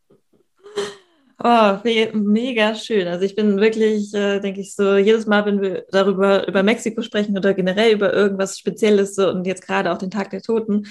Oh, 1.42 1.78
mega 2.12 2.74
schön. 2.74 3.08
Also 3.08 3.24
ich 3.24 3.34
bin 3.34 3.56
wirklich, 3.58 4.12
äh, 4.12 4.40
denke 4.40 4.60
ich 4.60 4.74
so, 4.74 4.96
jedes 4.96 5.24
Mal, 5.26 5.46
wenn 5.46 5.62
wir 5.62 5.86
darüber 5.90 6.46
über 6.46 6.62
Mexiko 6.62 7.00
sprechen 7.00 7.36
oder 7.38 7.54
generell 7.54 7.94
über 7.94 8.12
irgendwas 8.12 8.58
Spezielles 8.58 9.14
so 9.14 9.30
und 9.30 9.46
jetzt 9.46 9.66
gerade 9.66 9.90
auch 9.90 9.96
den 9.96 10.10
Tag 10.10 10.28
der 10.30 10.42
Toten, 10.42 10.86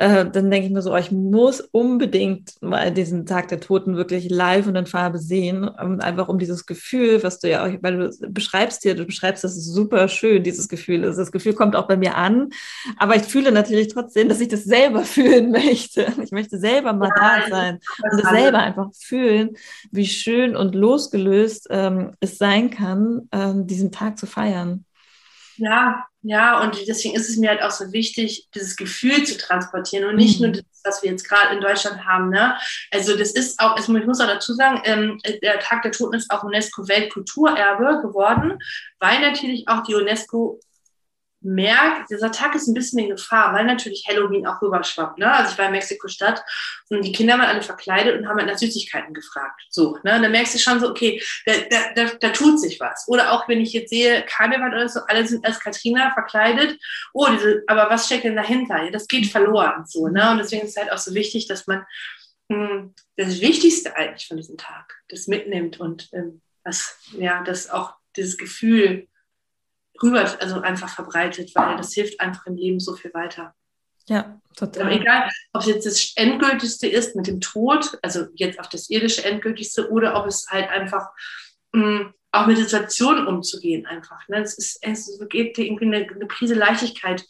äh, 0.00 0.30
dann 0.30 0.50
denke 0.50 0.66
ich 0.66 0.72
mir 0.72 0.80
so, 0.80 0.94
oh, 0.94 0.96
ich 0.96 1.12
muss 1.12 1.60
unbedingt 1.60 2.54
mal 2.62 2.90
diesen 2.90 3.26
Tag 3.26 3.48
der 3.48 3.60
Toten 3.60 3.96
wirklich 3.96 4.30
live 4.30 4.66
und 4.66 4.74
in 4.74 4.86
Farbe 4.86 5.18
sehen, 5.18 5.68
um, 5.68 6.00
einfach 6.00 6.28
um 6.28 6.38
dieses 6.38 6.64
Gefühl, 6.64 7.22
was 7.22 7.38
du 7.38 7.50
ja 7.50 7.66
auch, 7.66 7.70
weil 7.82 7.98
du 7.98 8.32
beschreibst 8.32 8.82
hier, 8.82 8.94
du 8.94 9.04
beschreibst 9.04 9.44
das 9.44 9.56
super 9.56 10.08
schön, 10.08 10.42
dieses 10.42 10.70
Gefühl. 10.70 11.04
Also 11.04 11.20
das 11.20 11.30
Gefühl 11.30 11.52
kommt 11.52 11.76
auch 11.76 11.86
bei 11.86 11.98
mir 11.98 12.16
an, 12.16 12.48
aber 12.96 13.14
ich 13.14 13.24
fühle 13.24 13.52
natürlich 13.52 13.88
trotzdem, 13.88 14.30
dass 14.30 14.40
ich 14.40 14.48
das 14.48 14.64
selber 14.64 15.00
fühlen 15.04 15.50
möchte. 15.50 16.06
Ich 16.22 16.30
möchte 16.30 16.58
selber 16.58 16.94
mal 16.94 17.12
da 17.14 17.50
sein 17.50 17.78
und 18.10 18.22
das 18.22 18.30
selber 18.30 18.60
einfach 18.60 18.88
fühlen, 18.98 19.50
wie 19.90 20.06
schön 20.06 20.56
und 20.56 20.74
losgelöst 20.74 21.66
ähm, 21.68 22.12
es 22.20 22.38
sein 22.38 22.70
kann, 22.70 23.28
ähm, 23.32 23.66
diesen 23.66 23.92
Tag 23.92 24.18
zu 24.18 24.24
feiern. 24.24 24.86
Ja, 25.60 26.06
ja, 26.22 26.62
und 26.62 26.86
deswegen 26.88 27.14
ist 27.14 27.28
es 27.28 27.36
mir 27.36 27.50
halt 27.50 27.62
auch 27.62 27.70
so 27.70 27.92
wichtig, 27.92 28.48
dieses 28.54 28.76
Gefühl 28.76 29.24
zu 29.24 29.36
transportieren 29.36 30.08
und 30.08 30.16
nicht 30.16 30.40
mhm. 30.40 30.46
nur 30.46 30.52
das, 30.54 30.64
was 30.84 31.02
wir 31.02 31.10
jetzt 31.10 31.28
gerade 31.28 31.54
in 31.54 31.60
Deutschland 31.60 32.06
haben. 32.06 32.30
Ne? 32.30 32.56
Also 32.90 33.14
das 33.14 33.32
ist 33.32 33.60
auch, 33.60 33.76
also 33.76 33.94
ich 33.94 34.06
muss 34.06 34.20
auch 34.20 34.26
dazu 34.26 34.54
sagen, 34.54 34.80
ähm, 34.84 35.20
der 35.42 35.58
Tag 35.60 35.82
der 35.82 35.92
Toten 35.92 36.16
ist 36.16 36.30
auch 36.30 36.44
UNESCO-Weltkulturerbe 36.44 38.00
geworden, 38.00 38.58
weil 39.00 39.20
natürlich 39.20 39.68
auch 39.68 39.82
die 39.82 39.94
UNESCO 39.94 40.60
merkt, 41.42 42.10
dieser 42.10 42.30
Tag 42.30 42.54
ist 42.54 42.68
ein 42.68 42.74
bisschen 42.74 42.98
in 42.98 43.10
Gefahr, 43.10 43.54
weil 43.54 43.64
natürlich 43.64 44.06
Halloween 44.06 44.46
auch 44.46 44.60
rüberschwappt. 44.60 45.18
Ne? 45.18 45.32
Also 45.32 45.52
ich 45.52 45.58
war 45.58 45.66
in 45.66 45.72
Mexiko-Stadt 45.72 46.42
und 46.90 47.02
die 47.04 47.12
Kinder 47.12 47.34
waren 47.34 47.46
alle 47.46 47.62
verkleidet 47.62 48.18
und 48.18 48.28
haben 48.28 48.38
halt 48.38 48.48
nach 48.48 48.58
Süßigkeiten 48.58 49.14
gefragt. 49.14 49.62
So, 49.70 49.98
ne? 50.02 50.16
Und 50.16 50.22
dann 50.22 50.32
merkst 50.32 50.54
du 50.54 50.58
schon 50.58 50.80
so, 50.80 50.90
okay, 50.90 51.22
da, 51.46 51.52
da, 51.70 51.94
da, 51.94 52.10
da 52.20 52.28
tut 52.30 52.60
sich 52.60 52.78
was. 52.78 53.06
Oder 53.08 53.32
auch 53.32 53.48
wenn 53.48 53.60
ich 53.60 53.72
jetzt 53.72 53.90
sehe, 53.90 54.22
Karneval 54.26 54.74
oder 54.74 54.88
so, 54.88 55.00
alle 55.06 55.26
sind 55.26 55.44
als 55.46 55.60
Katrina 55.60 56.12
verkleidet. 56.12 56.78
Oh, 57.14 57.26
diese, 57.30 57.62
aber 57.66 57.88
was 57.88 58.06
steckt 58.06 58.24
denn 58.24 58.36
dahinter? 58.36 58.82
Ja, 58.82 58.90
das 58.90 59.08
geht 59.08 59.26
verloren. 59.26 59.84
So, 59.86 60.08
ne? 60.08 60.30
Und 60.30 60.38
deswegen 60.38 60.64
ist 60.64 60.70
es 60.70 60.76
halt 60.76 60.92
auch 60.92 60.98
so 60.98 61.14
wichtig, 61.14 61.48
dass 61.48 61.66
man 61.66 61.86
mh, 62.48 62.68
hm, 62.68 62.94
das 63.16 63.40
Wichtigste 63.40 63.96
eigentlich 63.96 64.28
von 64.28 64.36
diesem 64.36 64.58
Tag, 64.58 64.94
das 65.08 65.26
mitnimmt 65.26 65.80
und 65.80 66.10
ähm, 66.12 66.42
das, 66.64 66.98
ja, 67.12 67.42
das 67.42 67.70
auch 67.70 67.94
dieses 68.16 68.36
Gefühl 68.36 69.08
rüber, 70.02 70.28
also 70.40 70.60
einfach 70.60 70.88
verbreitet, 70.88 71.52
weil 71.54 71.76
das 71.76 71.92
hilft 71.92 72.20
einfach 72.20 72.46
im 72.46 72.56
Leben 72.56 72.80
so 72.80 72.94
viel 72.94 73.12
weiter. 73.14 73.54
Ja, 74.08 74.40
total. 74.56 74.82
Aber 74.82 74.92
egal, 74.92 75.28
ob 75.52 75.62
es 75.62 75.68
jetzt 75.68 75.86
das 75.86 76.12
Endgültigste 76.16 76.88
ist 76.88 77.14
mit 77.14 77.26
dem 77.26 77.40
Tod, 77.40 77.98
also 78.02 78.26
jetzt 78.34 78.58
auf 78.58 78.68
das 78.68 78.90
irdische 78.90 79.24
Endgültigste, 79.24 79.90
oder 79.90 80.16
ob 80.16 80.26
es 80.26 80.48
halt 80.50 80.68
einfach 80.68 81.08
mh, 81.72 81.84
mm, 81.84 82.14
auch 82.32 82.46
mit 82.46 82.58
Situationen 82.58 83.26
umzugehen 83.26 83.86
einfach. 83.86 84.26
Ne? 84.28 84.40
Es, 84.40 84.56
ist, 84.56 84.78
es 84.82 85.18
gibt 85.28 85.56
dir 85.56 85.64
irgendwie 85.64 85.86
eine, 85.86 86.08
eine 86.08 86.26
Prise 86.26 86.54
Leichtigkeit. 86.54 87.24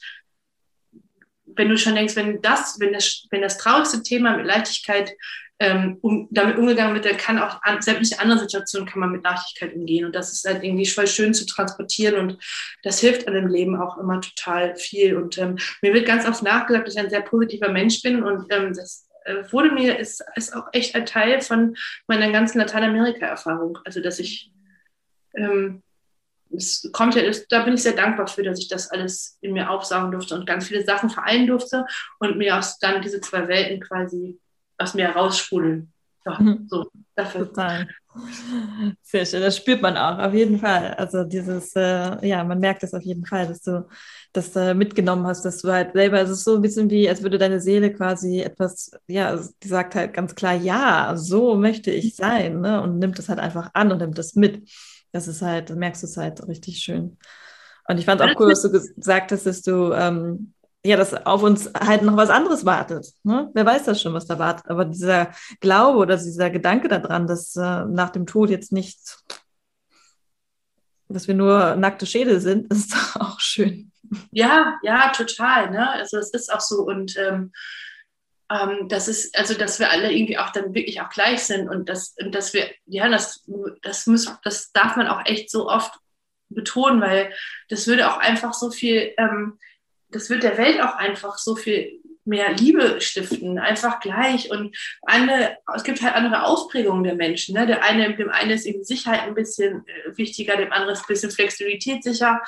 Wenn 1.46 1.68
du 1.68 1.78
schon 1.78 1.94
denkst, 1.94 2.16
wenn 2.16 2.40
das, 2.42 2.78
wenn 2.80 2.92
das, 2.92 3.26
wenn 3.30 3.42
das 3.42 3.58
traurigste 3.58 4.02
Thema 4.02 4.36
mit 4.36 4.46
Leichtigkeit 4.46 5.12
ähm, 5.60 5.98
um, 6.00 6.26
damit 6.30 6.56
umgegangen 6.56 6.94
wird, 6.94 7.04
dann 7.04 7.18
kann 7.18 7.38
auch 7.38 7.62
an, 7.62 7.82
sämtliche 7.82 8.18
andere 8.18 8.38
Situationen 8.38 8.88
kann 8.88 9.00
man 9.00 9.12
mit 9.12 9.22
Leichtigkeit 9.22 9.74
umgehen. 9.74 10.06
Und 10.06 10.16
das 10.16 10.32
ist 10.32 10.46
halt 10.46 10.64
irgendwie 10.64 10.86
voll 10.86 11.06
schön 11.06 11.34
zu 11.34 11.44
transportieren 11.44 12.16
und 12.16 12.38
das 12.82 12.98
hilft 12.98 13.28
dem 13.28 13.46
Leben 13.46 13.76
auch 13.76 13.98
immer 13.98 14.20
total 14.22 14.74
viel. 14.76 15.16
Und 15.16 15.36
ähm, 15.36 15.58
mir 15.82 15.92
wird 15.92 16.06
ganz 16.06 16.26
oft 16.26 16.42
nachgesagt, 16.42 16.86
dass 16.86 16.94
ich 16.94 17.00
ein 17.00 17.10
sehr 17.10 17.20
positiver 17.20 17.68
Mensch 17.68 18.00
bin 18.02 18.22
und 18.22 18.46
ähm, 18.50 18.72
das 18.74 19.06
äh, 19.24 19.44
wurde 19.52 19.70
mir, 19.70 19.98
ist, 19.98 20.24
ist 20.34 20.56
auch 20.56 20.66
echt 20.72 20.94
ein 20.94 21.04
Teil 21.04 21.42
von 21.42 21.76
meiner 22.06 22.32
ganzen 22.32 22.58
Lateinamerika-Erfahrung. 22.58 23.78
Also, 23.84 24.00
dass 24.00 24.18
ich, 24.18 24.50
ähm, 25.34 25.82
es 26.56 26.88
kommt 26.92 27.14
ja, 27.14 27.22
da 27.50 27.64
bin 27.64 27.74
ich 27.74 27.82
sehr 27.82 27.92
dankbar 27.92 28.26
für, 28.26 28.42
dass 28.42 28.58
ich 28.58 28.68
das 28.68 28.90
alles 28.90 29.36
in 29.42 29.52
mir 29.52 29.70
aufsaugen 29.70 30.10
durfte 30.10 30.34
und 30.34 30.46
ganz 30.46 30.66
viele 30.66 30.84
Sachen 30.84 31.10
vereinen 31.10 31.46
durfte 31.46 31.84
und 32.18 32.38
mir 32.38 32.56
aus 32.56 32.78
dann 32.78 33.02
diese 33.02 33.20
zwei 33.20 33.46
Welten 33.46 33.80
quasi 33.80 34.40
aus 34.80 34.94
mir 34.94 35.10
raussprudeln. 35.10 35.92
Ja, 36.26 36.38
mhm. 36.38 36.66
so, 36.68 36.86
dafür. 37.14 37.46
Total. 37.48 37.88
Sehr 39.02 39.24
schön, 39.24 39.40
das 39.40 39.56
spürt 39.56 39.82
man 39.82 39.96
auch, 39.96 40.18
auf 40.18 40.34
jeden 40.34 40.58
Fall. 40.58 40.94
Also 40.94 41.24
dieses, 41.24 41.74
äh, 41.76 42.26
ja, 42.26 42.42
man 42.42 42.58
merkt 42.58 42.82
es 42.82 42.92
auf 42.92 43.02
jeden 43.02 43.24
Fall, 43.24 43.46
dass 43.46 43.62
du 43.62 43.86
das 44.32 44.54
äh, 44.56 44.74
mitgenommen 44.74 45.26
hast, 45.26 45.44
dass 45.44 45.62
du 45.62 45.70
halt 45.70 45.92
selber, 45.92 46.20
es 46.20 46.30
ist 46.30 46.44
so 46.44 46.56
ein 46.56 46.62
bisschen 46.62 46.90
wie, 46.90 47.08
als 47.08 47.22
würde 47.22 47.38
deine 47.38 47.60
Seele 47.60 47.92
quasi 47.92 48.40
etwas, 48.40 48.90
ja, 49.06 49.38
die 49.62 49.68
sagt 49.68 49.94
halt 49.94 50.12
ganz 50.12 50.34
klar, 50.34 50.54
ja, 50.54 51.16
so 51.16 51.54
möchte 51.54 51.90
ich 51.92 52.16
sein, 52.16 52.60
ne? 52.60 52.82
Und 52.82 52.98
nimmt 52.98 53.18
es 53.18 53.28
halt 53.28 53.38
einfach 53.38 53.70
an 53.74 53.92
und 53.92 53.98
nimmt 53.98 54.18
das 54.18 54.34
mit. 54.34 54.68
Das 55.12 55.28
ist 55.28 55.42
halt, 55.42 55.70
du 55.70 55.76
merkst 55.76 56.02
es 56.04 56.16
halt 56.16 56.46
richtig 56.48 56.78
schön. 56.78 57.16
Und 57.88 57.98
ich 57.98 58.06
fand 58.06 58.22
auch 58.22 58.38
cool, 58.38 58.50
was 58.50 58.62
du 58.62 58.70
gesagt 58.70 59.32
hast, 59.32 59.46
dass 59.46 59.62
du 59.62 59.92
ähm, 59.92 60.52
ja, 60.84 60.96
dass 60.96 61.14
auf 61.14 61.42
uns 61.42 61.70
halt 61.74 62.02
noch 62.02 62.16
was 62.16 62.30
anderes 62.30 62.64
wartet. 62.64 63.12
Ne? 63.22 63.50
Wer 63.52 63.66
weiß 63.66 63.84
das 63.84 64.00
schon, 64.00 64.14
was 64.14 64.26
da 64.26 64.38
wartet. 64.38 64.68
Aber 64.68 64.84
dieser 64.86 65.32
Glaube 65.60 65.98
oder 65.98 66.16
dieser 66.16 66.50
Gedanke 66.50 66.88
daran, 66.88 67.26
dass 67.26 67.54
äh, 67.56 67.84
nach 67.84 68.10
dem 68.10 68.26
Tod 68.26 68.48
jetzt 68.48 68.72
nicht, 68.72 69.18
dass 71.08 71.28
wir 71.28 71.34
nur 71.34 71.76
nackte 71.76 72.06
Schädel 72.06 72.40
sind, 72.40 72.72
ist 72.72 72.94
auch 73.16 73.38
schön. 73.40 73.92
Ja, 74.32 74.78
ja, 74.82 75.10
total. 75.10 75.70
Ne? 75.70 75.90
Also 75.90 76.18
es 76.18 76.30
ist 76.30 76.52
auch 76.52 76.60
so 76.60 76.82
und 76.82 77.16
ähm, 77.18 77.52
ähm, 78.50 78.88
das 78.88 79.06
ist, 79.06 79.36
also 79.38 79.54
dass 79.54 79.78
wir 79.78 79.90
alle 79.90 80.12
irgendwie 80.12 80.38
auch 80.38 80.50
dann 80.50 80.74
wirklich 80.74 81.00
auch 81.00 81.10
gleich 81.10 81.44
sind 81.44 81.68
und 81.68 81.88
dass, 81.88 82.14
und 82.20 82.34
dass 82.34 82.54
wir, 82.54 82.70
ja, 82.86 83.08
das, 83.08 83.46
das 83.82 84.06
muss, 84.06 84.34
das 84.42 84.72
darf 84.72 84.96
man 84.96 85.08
auch 85.08 85.24
echt 85.26 85.50
so 85.50 85.68
oft 85.68 85.92
betonen, 86.48 87.00
weil 87.00 87.32
das 87.68 87.86
würde 87.86 88.10
auch 88.10 88.18
einfach 88.18 88.54
so 88.54 88.70
viel 88.70 89.14
ähm, 89.18 89.58
das 90.10 90.30
wird 90.30 90.42
der 90.42 90.58
Welt 90.58 90.80
auch 90.80 90.96
einfach 90.96 91.38
so 91.38 91.56
viel 91.56 92.00
mehr 92.24 92.52
Liebe 92.52 93.00
stiften, 93.00 93.58
einfach 93.58 94.00
gleich. 94.00 94.50
Und 94.50 94.76
eine, 95.02 95.56
es 95.74 95.84
gibt 95.84 96.02
halt 96.02 96.14
andere 96.14 96.44
Ausprägungen 96.44 97.02
der 97.02 97.14
Menschen. 97.14 97.54
Ne? 97.54 97.66
Der 97.66 97.82
eine, 97.82 98.14
dem 98.14 98.30
einen 98.30 98.50
ist 98.50 98.66
eben 98.66 98.84
Sicherheit 98.84 99.22
ein 99.22 99.34
bisschen 99.34 99.86
äh, 99.86 100.16
wichtiger, 100.16 100.56
dem 100.56 100.72
anderen 100.72 100.94
ist 100.94 101.00
ein 101.00 101.06
bisschen 101.08 101.30
Flexibilität 101.30 102.04
sicher, 102.04 102.40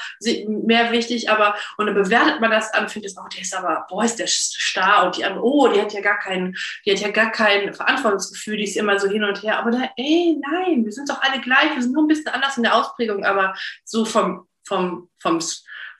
mehr 0.47 0.93
wichtig, 0.93 1.31
aber 1.31 1.57
und 1.79 1.87
dann 1.87 1.95
bewertet 1.95 2.41
man 2.41 2.51
das 2.51 2.73
an, 2.75 2.89
findet 2.89 3.11
es, 3.11 3.19
oh, 3.19 3.27
der 3.35 3.43
ist 3.43 3.55
aber, 3.55 3.87
boah, 3.89 4.05
ist 4.05 4.19
der 4.19 4.27
starr 4.29 5.07
und 5.07 5.17
die 5.17 5.25
andere, 5.25 5.45
oh, 5.45 5.69
die 5.69 5.81
hat 5.81 5.93
ja 5.93 6.01
gar 6.01 6.19
keinen, 6.19 6.57
die 6.85 6.93
hat 6.93 7.01
ja 7.01 7.11
gar 7.11 7.33
kein 7.33 7.73
Verantwortungsgefühl, 7.75 8.59
die 8.59 8.65
ist 8.65 8.77
immer 8.77 8.99
so 8.99 9.09
hin 9.09 9.25
und 9.25 9.43
her. 9.43 9.59
Aber 9.59 9.71
da, 9.71 9.91
ey, 9.97 10.39
nein, 10.41 10.85
wir 10.85 10.93
sind 10.93 11.09
doch 11.09 11.21
alle 11.23 11.41
gleich, 11.41 11.75
wir 11.75 11.83
sind 11.83 11.93
nur 11.93 12.05
ein 12.05 12.09
bisschen 12.09 12.29
anders 12.29 12.57
in 12.57 12.63
der 12.63 12.77
Ausprägung, 12.77 13.25
aber 13.25 13.55
so 13.85 14.05
vom, 14.05 14.47
vom, 14.65 15.09
vom, 15.19 15.41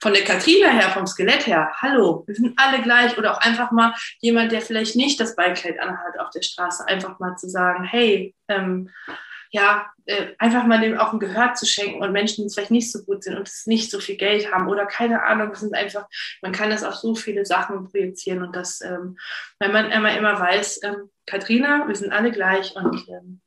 von 0.03 0.13
der 0.13 0.25
Katrina 0.25 0.67
her, 0.67 0.89
vom 0.89 1.07
Skelett 1.07 1.47
her, 1.47 1.71
hallo, 1.81 2.25
wir 2.27 2.35
sind 2.35 2.59
alle 2.59 2.81
gleich. 2.81 3.17
Oder 3.17 3.31
auch 3.31 3.39
einfach 3.39 3.71
mal 3.71 3.93
jemand, 4.19 4.51
der 4.51 4.59
vielleicht 4.59 4.97
nicht 4.97 5.17
das 5.17 5.33
Beikleid 5.33 5.79
anhat 5.79 6.19
auf 6.19 6.29
der 6.31 6.41
Straße, 6.41 6.85
einfach 6.89 7.19
mal 7.19 7.37
zu 7.37 7.49
sagen, 7.49 7.85
hey, 7.85 8.35
ähm, 8.49 8.89
ja, 9.51 9.89
äh, 10.05 10.33
einfach 10.39 10.65
mal 10.65 10.81
dem 10.81 10.97
auch 10.97 11.13
ein 11.13 11.19
Gehör 11.19 11.53
zu 11.53 11.65
schenken 11.65 12.03
und 12.03 12.11
Menschen, 12.11 12.45
die 12.45 12.53
vielleicht 12.53 12.71
nicht 12.71 12.91
so 12.91 13.05
gut 13.05 13.23
sind 13.23 13.37
und 13.37 13.49
nicht 13.65 13.89
so 13.89 14.01
viel 14.01 14.17
Geld 14.17 14.51
haben 14.51 14.67
oder 14.67 14.85
keine 14.85 15.23
Ahnung, 15.23 15.51
es 15.51 15.61
sind 15.61 15.73
einfach, 15.73 16.05
man 16.41 16.51
kann 16.51 16.69
das 16.69 16.83
auf 16.83 16.95
so 16.95 17.15
viele 17.15 17.45
Sachen 17.45 17.89
projizieren 17.89 18.43
und 18.43 18.53
das, 18.55 18.81
ähm, 18.81 19.17
weil 19.59 19.71
man 19.71 19.89
immer, 19.89 20.17
immer 20.17 20.37
weiß, 20.37 20.81
ähm, 20.83 21.11
Katrina, 21.25 21.87
wir 21.87 21.95
sind 21.95 22.11
alle 22.11 22.31
gleich 22.31 22.75
und 22.75 23.07
ähm, 23.07 23.39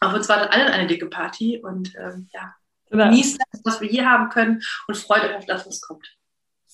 auf 0.00 0.14
uns 0.14 0.28
wartet 0.28 0.52
alle 0.52 0.70
eine 0.72 0.86
dicke 0.86 1.06
Party 1.06 1.60
und 1.60 1.92
ähm, 1.96 2.28
ja, 2.32 2.54
ja. 2.98 3.08
Genießt 3.08 3.38
das, 3.50 3.60
was 3.64 3.80
wir 3.80 3.88
hier 3.88 4.08
haben 4.08 4.30
können 4.30 4.62
und 4.88 4.96
freut 4.96 5.24
euch 5.24 5.36
auf 5.36 5.46
das, 5.46 5.66
was 5.66 5.80
kommt. 5.80 6.06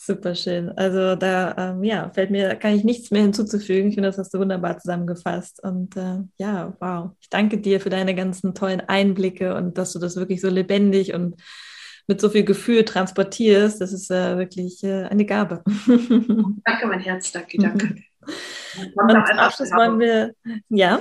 Super 0.02 0.34
schön. 0.34 0.70
Also 0.78 1.14
da 1.14 1.54
ähm, 1.58 1.84
ja, 1.84 2.10
fällt 2.10 2.30
mir, 2.30 2.54
kann 2.56 2.74
ich 2.74 2.84
nichts 2.84 3.10
mehr 3.10 3.20
hinzuzufügen. 3.20 3.90
Ich 3.90 3.96
finde, 3.96 4.08
das 4.08 4.16
hast 4.16 4.32
du 4.32 4.38
wunderbar 4.38 4.78
zusammengefasst. 4.78 5.62
Und 5.62 5.94
äh, 5.94 6.20
ja, 6.38 6.72
wow. 6.80 7.10
Ich 7.20 7.28
danke 7.28 7.58
dir 7.58 7.80
für 7.82 7.90
deine 7.90 8.14
ganzen 8.14 8.54
tollen 8.54 8.80
Einblicke 8.80 9.54
und 9.54 9.76
dass 9.76 9.92
du 9.92 9.98
das 9.98 10.16
wirklich 10.16 10.40
so 10.40 10.48
lebendig 10.48 11.12
und 11.12 11.36
mit 12.06 12.18
so 12.18 12.30
viel 12.30 12.44
Gefühl 12.44 12.86
transportierst. 12.86 13.80
Das 13.80 13.92
ist 13.92 14.10
äh, 14.10 14.38
wirklich 14.38 14.82
äh, 14.82 15.04
eine 15.04 15.26
Gabe. 15.26 15.62
danke, 15.86 16.86
mein 16.86 17.00
Herz. 17.00 17.30
Danke, 17.30 17.58
danke. 17.58 17.94
Und 18.94 19.10
zum 19.10 19.38
Abschluss 19.38 19.70
wollen 19.72 19.98
wir, 19.98 20.32
ja. 20.68 21.00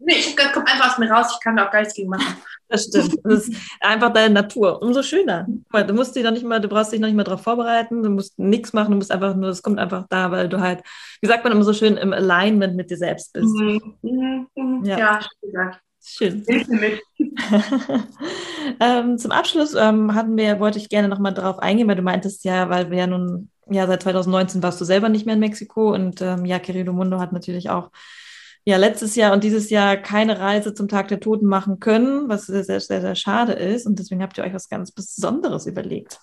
Nee, 0.00 0.14
ich 0.14 0.36
komme 0.36 0.66
einfach 0.66 0.92
aus 0.92 0.98
mir 0.98 1.10
raus. 1.10 1.32
Ich 1.34 1.40
kann 1.42 1.56
da 1.56 1.66
auch 1.66 1.70
gar 1.70 1.80
nichts 1.80 1.94
gegen 1.94 2.10
machen. 2.10 2.36
Das 2.70 2.84
stimmt. 2.84 3.14
Das 3.24 3.48
ist 3.48 3.56
einfach 3.80 4.12
deine 4.12 4.34
Natur. 4.34 4.82
Umso 4.82 5.02
schöner. 5.02 5.46
Du 5.72 5.94
musst 5.94 6.14
dich 6.14 6.22
noch 6.22 6.32
nicht 6.32 6.44
mal, 6.44 6.60
du 6.60 6.68
brauchst 6.68 6.92
dich 6.92 7.00
noch 7.00 7.08
nicht 7.08 7.16
mal 7.16 7.24
darauf 7.24 7.40
vorbereiten, 7.40 8.02
du 8.02 8.10
musst 8.10 8.38
nichts 8.38 8.74
machen, 8.74 8.90
du 8.90 8.98
musst 8.98 9.10
einfach 9.10 9.34
nur, 9.34 9.48
es 9.48 9.62
kommt 9.62 9.78
einfach 9.78 10.04
da, 10.10 10.30
weil 10.30 10.50
du 10.50 10.60
halt, 10.60 10.82
wie 11.22 11.28
sagt 11.28 11.44
man 11.44 11.54
immer 11.54 11.64
so 11.64 11.72
schön, 11.72 11.96
im 11.96 12.12
Alignment 12.12 12.76
mit 12.76 12.90
dir 12.90 12.98
selbst 12.98 13.32
bist. 13.32 13.56
Mhm. 13.56 13.94
Mhm. 14.02 14.46
mhm. 14.54 14.84
Ja, 14.84 14.98
ja 14.98 15.20
gesagt. 15.40 15.80
Schön. 16.04 16.44
ähm, 18.80 19.16
zum 19.16 19.30
Abschluss 19.30 19.74
ähm, 19.74 20.14
hatten 20.14 20.36
wir, 20.36 20.60
wollte 20.60 20.78
ich 20.78 20.90
gerne 20.90 21.08
nochmal 21.08 21.32
darauf 21.32 21.58
eingehen, 21.58 21.88
weil 21.88 21.96
du 21.96 22.02
meintest 22.02 22.44
ja, 22.44 22.68
weil 22.68 22.90
wir 22.90 22.98
ja 22.98 23.06
nun, 23.06 23.50
ja, 23.70 23.86
seit 23.86 24.02
2019 24.02 24.62
warst 24.62 24.80
du 24.80 24.84
selber 24.84 25.08
nicht 25.08 25.24
mehr 25.24 25.34
in 25.34 25.40
Mexiko 25.40 25.94
und 25.94 26.20
ähm, 26.20 26.44
ja, 26.44 26.58
Querido 26.58 26.92
Mundo 26.92 27.18
hat 27.18 27.32
natürlich 27.32 27.70
auch 27.70 27.90
ja 28.68 28.76
letztes 28.76 29.16
Jahr 29.16 29.32
und 29.32 29.44
dieses 29.44 29.70
Jahr 29.70 29.96
keine 29.96 30.38
Reise 30.38 30.74
zum 30.74 30.88
Tag 30.88 31.08
der 31.08 31.20
Toten 31.20 31.46
machen 31.46 31.80
können, 31.80 32.28
was 32.28 32.46
sehr, 32.46 32.64
sehr, 32.64 32.80
sehr, 32.80 33.00
sehr 33.00 33.14
schade 33.14 33.52
ist. 33.52 33.86
Und 33.86 33.98
deswegen 33.98 34.22
habt 34.22 34.36
ihr 34.36 34.44
euch 34.44 34.52
was 34.52 34.68
ganz 34.68 34.92
Besonderes 34.92 35.66
überlegt. 35.66 36.18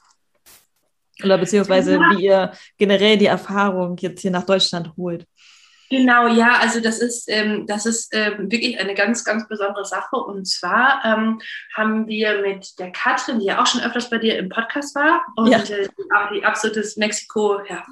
Oder 1.23 1.38
beziehungsweise 1.38 1.93
ja. 1.93 1.99
wie 2.12 2.25
ihr 2.25 2.51
generell 2.77 3.17
die 3.17 3.25
Erfahrung 3.25 3.97
jetzt 3.97 4.21
hier 4.21 4.31
nach 4.31 4.45
Deutschland 4.45 4.93
holt. 4.95 5.25
Genau, 5.89 6.27
ja, 6.27 6.58
also 6.60 6.81
das 6.81 6.99
ist, 6.99 7.29
ähm, 7.29 7.65
das 7.67 7.86
ist 7.86 8.10
ähm, 8.12 8.51
wirklich 8.51 8.79
eine 8.79 8.95
ganz, 8.95 9.23
ganz 9.23 9.47
besondere 9.47 9.86
Sache. 9.86 10.15
Und 10.17 10.45
zwar 10.45 11.01
ähm, 11.03 11.41
haben 11.75 12.08
wir 12.08 12.41
mit 12.41 12.77
der 12.79 12.91
Katrin, 12.91 13.39
die 13.39 13.45
ja 13.45 13.62
auch 13.62 13.67
schon 13.67 13.81
öfters 13.81 14.10
bei 14.10 14.17
dir 14.17 14.38
im 14.38 14.49
Podcast 14.49 14.95
war, 14.95 15.21
und 15.36 15.51
ja. 15.51 15.60
äh, 15.60 15.88
die, 15.88 16.36
die 16.36 16.43
absolutes 16.43 16.97
Mexiko, 16.97 17.60
ja, 17.69 17.84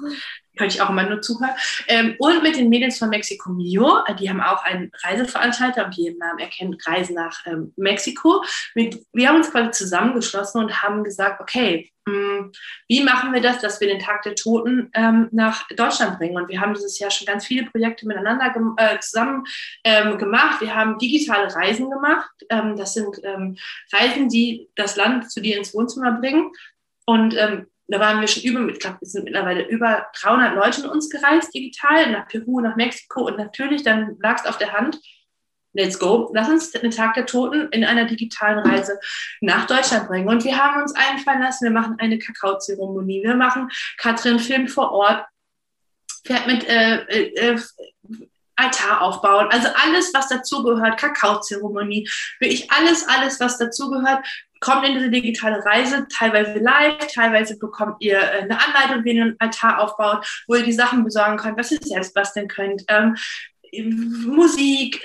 kann 0.56 0.68
ich 0.68 0.80
auch 0.80 0.90
immer 0.90 1.08
nur 1.08 1.20
zuhören. 1.20 1.54
Ähm, 1.88 2.14
und 2.18 2.42
mit 2.42 2.56
den 2.56 2.68
Mädels 2.68 2.98
von 2.98 3.10
Mexiko 3.10 3.50
Mio, 3.50 4.04
äh, 4.06 4.14
die 4.14 4.28
haben 4.28 4.40
auch 4.40 4.64
einen 4.64 4.90
Reiseveranstalter, 5.02 5.90
wie 5.94 6.06
ihr 6.06 6.16
Namen 6.16 6.38
erkennt, 6.38 6.86
Reisen 6.86 7.14
nach 7.14 7.44
ähm, 7.46 7.72
Mexiko. 7.76 8.44
Mit, 8.74 9.04
wir 9.12 9.28
haben 9.28 9.36
uns 9.36 9.50
quasi 9.50 9.70
zusammengeschlossen 9.70 10.62
und 10.62 10.82
haben 10.82 11.04
gesagt, 11.04 11.40
okay, 11.40 11.90
mh, 12.06 12.14
hm, 12.14 12.52
wie 12.88 13.02
machen 13.02 13.32
wir 13.32 13.40
das, 13.40 13.58
dass 13.58 13.80
wir 13.80 13.88
den 13.88 14.00
Tag 14.00 14.22
der 14.22 14.34
Toten 14.34 14.90
ähm, 14.94 15.28
nach 15.32 15.66
Deutschland 15.68 16.18
bringen? 16.18 16.36
Und 16.36 16.48
wir 16.48 16.60
haben 16.60 16.74
dieses 16.74 16.98
Jahr 16.98 17.10
schon 17.10 17.26
ganz 17.26 17.46
viele 17.46 17.66
Projekte 17.70 18.06
miteinander 18.06 18.50
gem 18.50 18.74
äh, 18.76 18.98
zusammen 19.00 19.44
ähm, 19.84 20.18
gemacht. 20.18 20.60
Wir 20.60 20.74
haben 20.74 20.98
digitale 20.98 21.54
Reisen 21.54 21.90
gemacht. 21.90 22.30
Ähm, 22.48 22.76
das 22.76 22.94
sind 22.94 23.20
ähm, 23.22 23.56
Reisen, 23.92 24.28
die 24.28 24.68
das 24.76 24.96
Land 24.96 25.30
zu 25.30 25.40
dir 25.40 25.56
ins 25.56 25.74
Wohnzimmer 25.74 26.12
bringen. 26.12 26.52
Und 27.06 27.34
ähm, 27.36 27.66
da 27.86 28.00
waren 28.00 28.20
wir 28.20 28.28
schon 28.28 28.42
über, 28.44 28.66
ich 28.72 28.78
glaube, 28.78 28.98
wir 29.00 29.08
sind 29.08 29.24
mittlerweile 29.24 29.66
über 29.68 30.06
300 30.20 30.54
Leute 30.54 30.82
in 30.82 30.88
uns 30.88 31.10
gereist, 31.10 31.54
digital, 31.54 32.10
nach 32.10 32.28
Peru, 32.28 32.60
nach 32.60 32.76
Mexiko 32.76 33.26
und 33.26 33.36
natürlich, 33.36 33.82
dann 33.82 34.16
lag 34.20 34.38
es 34.38 34.46
auf 34.46 34.58
der 34.58 34.72
Hand, 34.72 34.98
let's 35.74 35.98
go, 35.98 36.30
lass 36.34 36.48
uns 36.48 36.70
den 36.70 36.90
Tag 36.90 37.14
der 37.14 37.26
Toten 37.26 37.68
in 37.72 37.84
einer 37.84 38.06
digitalen 38.06 38.60
Reise 38.60 38.98
nach 39.40 39.66
Deutschland 39.66 40.08
bringen. 40.08 40.28
Und 40.28 40.44
wir 40.44 40.56
haben 40.56 40.80
uns 40.80 40.94
einfallen 40.94 41.42
lassen, 41.42 41.64
wir 41.64 41.72
machen 41.72 41.96
eine 41.98 42.18
Kakaozeremonie, 42.18 43.22
wir 43.22 43.34
machen 43.34 43.68
Katrin 43.98 44.38
Film 44.38 44.68
vor 44.68 44.92
Ort, 44.92 45.26
fährt 46.24 46.46
mit 46.46 46.66
äh, 46.66 47.02
äh, 47.02 47.54
äh, 47.54 47.60
Altar 48.56 49.02
aufbauen, 49.02 49.48
also 49.50 49.68
alles, 49.84 50.14
was 50.14 50.28
dazugehört, 50.28 50.98
Kakaozeremonie, 50.98 52.08
wirklich 52.38 52.70
alles, 52.70 53.06
alles, 53.08 53.40
was 53.40 53.58
dazugehört, 53.58 54.24
kommt 54.64 54.86
in 54.86 54.94
diese 54.94 55.10
digitale 55.10 55.62
Reise, 55.64 56.06
teilweise 56.10 56.58
live, 56.58 57.06
teilweise 57.12 57.58
bekommt 57.58 57.96
ihr 58.00 58.18
äh, 58.18 58.42
eine 58.42 58.58
Anleitung, 58.58 59.04
wie 59.04 59.12
ihr 59.12 59.22
einen 59.22 59.36
Altar 59.38 59.78
aufbaut, 59.80 60.26
wo 60.48 60.54
ihr 60.54 60.64
die 60.64 60.72
Sachen 60.72 61.04
besorgen 61.04 61.36
könnt, 61.36 61.58
was 61.58 61.70
ihr 61.70 61.78
selbst 61.82 62.14
basteln 62.14 62.48
könnt. 62.48 62.82
Ähm, 62.88 63.16
Musik, 64.26 65.02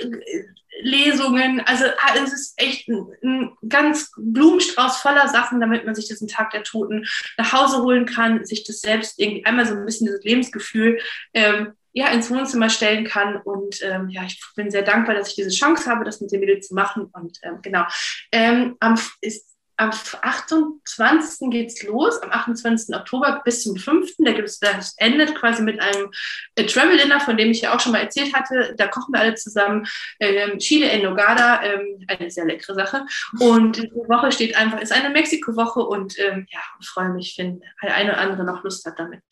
Lesungen, 0.81 1.59
also 1.61 1.85
ah, 1.85 2.13
es 2.23 2.31
ist 2.31 2.53
echt 2.55 2.87
ein, 2.87 3.05
ein, 3.21 3.51
ganz 3.67 4.11
Blumenstrauß 4.17 4.97
voller 4.97 5.27
Sachen, 5.27 5.59
damit 5.59 5.85
man 5.85 5.95
sich 5.95 6.07
diesen 6.07 6.29
Tag 6.29 6.51
der 6.51 6.63
Toten 6.63 7.05
nach 7.37 7.51
Hause 7.51 7.81
holen 7.81 8.05
kann, 8.05 8.45
sich 8.45 8.63
das 8.63 8.79
selbst 8.79 9.19
irgendwie 9.19 9.45
einmal 9.45 9.65
so 9.65 9.73
ein 9.73 9.85
bisschen 9.85 10.07
dieses 10.07 10.23
Lebensgefühl 10.23 10.99
ähm, 11.33 11.73
ja, 11.91 12.07
ins 12.09 12.29
Wohnzimmer 12.29 12.69
stellen 12.69 13.03
kann. 13.03 13.37
Und 13.37 13.81
ähm, 13.81 14.09
ja, 14.09 14.23
ich 14.23 14.39
bin 14.55 14.71
sehr 14.71 14.83
dankbar, 14.83 15.15
dass 15.15 15.29
ich 15.29 15.35
diese 15.35 15.49
Chance 15.49 15.89
habe, 15.89 16.05
das 16.05 16.21
mit 16.21 16.31
dem 16.31 16.39
Mädel 16.39 16.61
zu 16.61 16.73
machen. 16.73 17.09
Und 17.11 17.39
ähm, 17.43 17.59
genau, 17.61 17.83
ähm, 18.31 18.77
ist 19.21 19.48
am 19.79 19.91
28. 19.91 21.49
geht's 21.49 21.83
los, 21.83 22.21
am 22.21 22.31
28. 22.31 22.93
Oktober 22.95 23.41
bis 23.45 23.63
zum 23.63 23.77
5. 23.77 24.11
Da 24.19 24.33
gibt's, 24.33 24.59
das 24.59 24.93
endet 24.97 25.35
quasi 25.35 25.63
mit 25.63 25.81
einem 25.81 26.11
äh, 26.55 26.65
Travel 26.65 26.97
Dinner, 26.97 27.19
von 27.21 27.37
dem 27.37 27.51
ich 27.51 27.61
ja 27.61 27.73
auch 27.73 27.79
schon 27.79 27.93
mal 27.93 28.01
erzählt 28.01 28.33
hatte. 28.33 28.75
Da 28.77 28.87
kochen 28.87 29.13
wir 29.13 29.21
alle 29.21 29.35
zusammen 29.35 29.87
ähm, 30.19 30.59
Chile 30.59 30.89
en 30.89 31.03
Nogada, 31.03 31.63
ähm, 31.63 32.05
eine 32.07 32.29
sehr 32.29 32.45
leckere 32.45 32.75
Sache. 32.75 33.05
Und 33.39 33.77
die 33.77 33.89
Woche 34.07 34.31
steht 34.31 34.55
einfach, 34.57 34.81
ist 34.81 34.91
eine 34.91 35.09
Mexiko-Woche 35.09 35.79
und 35.79 36.19
ähm, 36.19 36.45
ja, 36.49 36.59
ich 36.81 36.89
freue 36.89 37.09
mich, 37.09 37.35
wenn 37.37 37.61
der 37.81 37.95
eine 37.95 38.11
oder 38.11 38.21
andere 38.21 38.43
noch 38.43 38.63
Lust 38.63 38.85
hat, 38.85 38.99
damit 38.99 39.23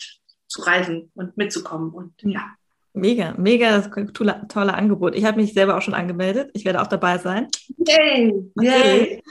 zu 0.47 0.61
reisen 0.61 1.11
und 1.15 1.35
mitzukommen. 1.35 1.91
Und 1.91 2.13
ja. 2.21 2.55
Mega, 2.97 3.33
mega 3.37 3.81
tolle, 4.13 4.41
tolle 4.49 4.73
Angebot. 4.73 5.15
Ich 5.15 5.25
habe 5.25 5.39
mich 5.39 5.53
selber 5.53 5.77
auch 5.77 5.81
schon 5.81 5.93
angemeldet. 5.93 6.49
Ich 6.53 6.65
werde 6.65 6.81
auch 6.81 6.87
dabei 6.87 7.17
sein. 7.17 7.47
Yay! 7.77 8.33
Yay. 8.59 9.23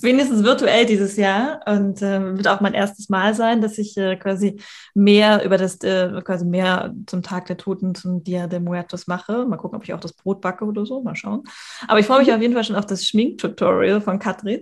Wenigstens 0.00 0.44
virtuell 0.44 0.86
dieses 0.86 1.16
Jahr 1.16 1.60
und 1.66 2.00
äh, 2.02 2.36
wird 2.36 2.48
auch 2.48 2.60
mein 2.60 2.74
erstes 2.74 3.08
Mal 3.08 3.34
sein, 3.34 3.60
dass 3.60 3.78
ich 3.78 3.96
äh, 3.96 4.16
quasi 4.16 4.60
mehr 4.94 5.44
über 5.44 5.58
das, 5.58 5.76
äh, 5.82 6.20
quasi 6.22 6.44
mehr 6.44 6.94
zum 7.06 7.22
Tag 7.22 7.46
der 7.46 7.56
Toten, 7.56 7.94
zum 7.94 8.22
Dia 8.22 8.46
de 8.46 8.60
Muertos 8.60 9.06
mache. 9.06 9.44
Mal 9.46 9.56
gucken, 9.56 9.76
ob 9.76 9.84
ich 9.84 9.92
auch 9.92 10.00
das 10.00 10.12
Brot 10.12 10.40
backe 10.40 10.64
oder 10.64 10.86
so. 10.86 11.02
Mal 11.02 11.16
schauen. 11.16 11.42
Aber 11.88 11.98
ich 11.98 12.06
freue 12.06 12.20
mich 12.20 12.32
auf 12.32 12.40
jeden 12.40 12.54
Fall 12.54 12.64
schon 12.64 12.76
auf 12.76 12.86
das 12.86 13.04
Schminktutorial 13.04 14.00
von 14.00 14.18
Katrin. 14.18 14.60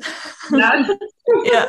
Ja. 0.50 0.72
ja. 1.52 1.66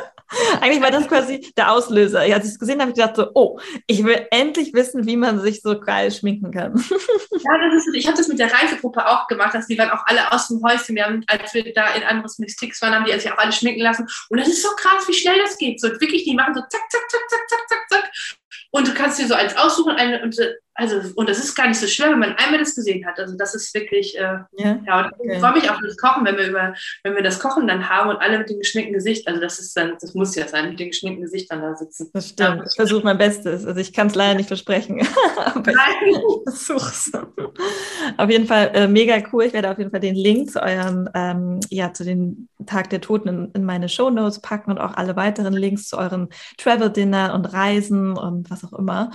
Eigentlich 0.60 0.82
war 0.82 0.92
das 0.92 1.08
quasi 1.08 1.52
der 1.56 1.72
Auslöser. 1.72 2.20
Als 2.20 2.44
ich 2.44 2.52
es 2.52 2.58
gesehen 2.58 2.74
habe, 2.74 2.82
habe 2.82 2.90
ich 2.92 2.96
gedacht 2.96 3.16
so, 3.16 3.30
oh, 3.34 3.58
ich 3.86 4.04
will 4.04 4.26
endlich 4.30 4.72
wissen, 4.74 5.06
wie 5.06 5.16
man 5.16 5.40
sich 5.40 5.60
so 5.60 5.78
geil 5.78 6.10
schminken 6.12 6.52
kann. 6.52 6.69
Ja, 7.42 7.58
das 7.58 7.86
ist, 7.86 7.94
ich 7.94 8.06
habe 8.06 8.16
das 8.16 8.28
mit 8.28 8.38
der 8.38 8.52
Reisegruppe 8.52 9.06
auch 9.06 9.26
gemacht, 9.26 9.54
dass 9.54 9.66
die 9.66 9.78
waren 9.78 9.90
auch 9.90 10.04
alle 10.06 10.30
aus 10.32 10.48
dem 10.48 10.62
Häuschen. 10.62 10.94
Wir 10.94 11.04
haben, 11.04 11.24
als 11.26 11.54
wir 11.54 11.72
da 11.72 11.88
in 11.94 12.02
anderes 12.02 12.38
Mystics 12.38 12.82
waren, 12.82 12.94
haben 12.94 13.04
die 13.04 13.12
sich 13.18 13.32
auch 13.32 13.38
alle 13.38 13.52
schminken 13.52 13.82
lassen. 13.82 14.06
Und 14.28 14.38
das 14.38 14.48
ist 14.48 14.62
so 14.62 14.68
krass, 14.76 15.08
wie 15.08 15.14
schnell 15.14 15.38
das 15.38 15.56
geht. 15.56 15.80
So 15.80 15.88
wirklich, 15.88 16.24
die 16.24 16.34
machen 16.34 16.54
so 16.54 16.60
zack, 16.60 16.82
zack, 16.90 17.02
zack, 17.08 17.20
zack, 17.28 17.68
zack, 17.68 17.88
zack. 17.88 18.12
Und 18.72 18.86
du 18.86 18.94
kannst 18.94 19.18
dir 19.18 19.26
so 19.26 19.34
eins 19.34 19.56
aussuchen, 19.56 19.92
eine, 19.96 20.22
und, 20.22 20.36
also, 20.80 21.12
und 21.14 21.28
das 21.28 21.38
ist 21.38 21.54
gar 21.54 21.68
nicht 21.68 21.78
so 21.78 21.86
schwer, 21.86 22.10
wenn 22.10 22.18
man 22.18 22.34
einmal 22.36 22.58
das 22.58 22.74
gesehen 22.74 23.04
hat. 23.06 23.18
Also 23.18 23.36
das 23.36 23.54
ist 23.54 23.74
wirklich, 23.74 24.16
äh, 24.16 24.38
ja, 24.56 24.80
ja 24.86 25.00
und 25.00 25.12
okay. 25.12 25.32
ich 25.34 25.38
freue 25.38 25.52
mich 25.52 25.70
auch 25.70 25.78
das 25.82 25.96
Kochen, 25.98 26.24
wenn 26.24 26.38
wir 26.38 26.48
über, 26.48 26.74
wenn 27.04 27.14
wir 27.14 27.22
das 27.22 27.38
Kochen 27.38 27.68
dann 27.68 27.88
haben 27.88 28.08
und 28.08 28.16
alle 28.16 28.38
mit 28.38 28.48
dem 28.48 28.58
geschminkten 28.58 28.94
Gesicht, 28.94 29.28
also 29.28 29.40
das 29.40 29.58
ist 29.58 29.76
dann, 29.76 29.98
das 30.00 30.14
muss 30.14 30.34
ja 30.34 30.48
sein, 30.48 30.70
mit 30.70 30.80
dem 30.80 30.88
geschminkten 30.88 31.22
Gesicht 31.22 31.52
dann 31.52 31.60
da 31.60 31.76
sitzen. 31.76 32.08
Das 32.14 32.30
stimmt. 32.30 32.60
Ja. 32.60 32.64
Ich 32.66 32.76
versuche 32.76 33.04
mein 33.04 33.18
Bestes. 33.18 33.66
Also 33.66 33.78
ich 33.78 33.92
kann 33.92 34.06
es 34.06 34.14
leider 34.14 34.36
nicht 34.36 34.48
versprechen. 34.48 35.06
aber 35.44 35.72
Nein. 35.72 35.84
ich. 36.46 37.12
Auf 38.16 38.30
jeden 38.30 38.46
Fall 38.46 38.70
äh, 38.72 38.88
mega 38.88 39.22
cool. 39.32 39.44
Ich 39.44 39.52
werde 39.52 39.70
auf 39.70 39.78
jeden 39.78 39.90
Fall 39.90 40.00
den 40.00 40.14
Link 40.14 40.50
zu 40.50 40.62
eurem, 40.62 41.10
ähm, 41.14 41.60
ja, 41.68 41.92
zu 41.92 42.04
den 42.04 42.48
Tag 42.64 42.88
der 42.90 43.02
Toten 43.02 43.28
in, 43.28 43.50
in 43.52 43.64
meine 43.64 43.88
Show 43.88 44.08
Notes 44.08 44.40
packen 44.40 44.70
und 44.70 44.78
auch 44.78 44.94
alle 44.94 45.16
weiteren 45.16 45.52
Links 45.52 45.88
zu 45.88 45.98
euren 45.98 46.28
Travel 46.56 46.90
Dinner 46.90 47.34
und 47.34 47.44
Reisen 47.46 48.16
und 48.16 48.50
was 48.50 48.64
auch 48.64 48.72
immer, 48.72 49.10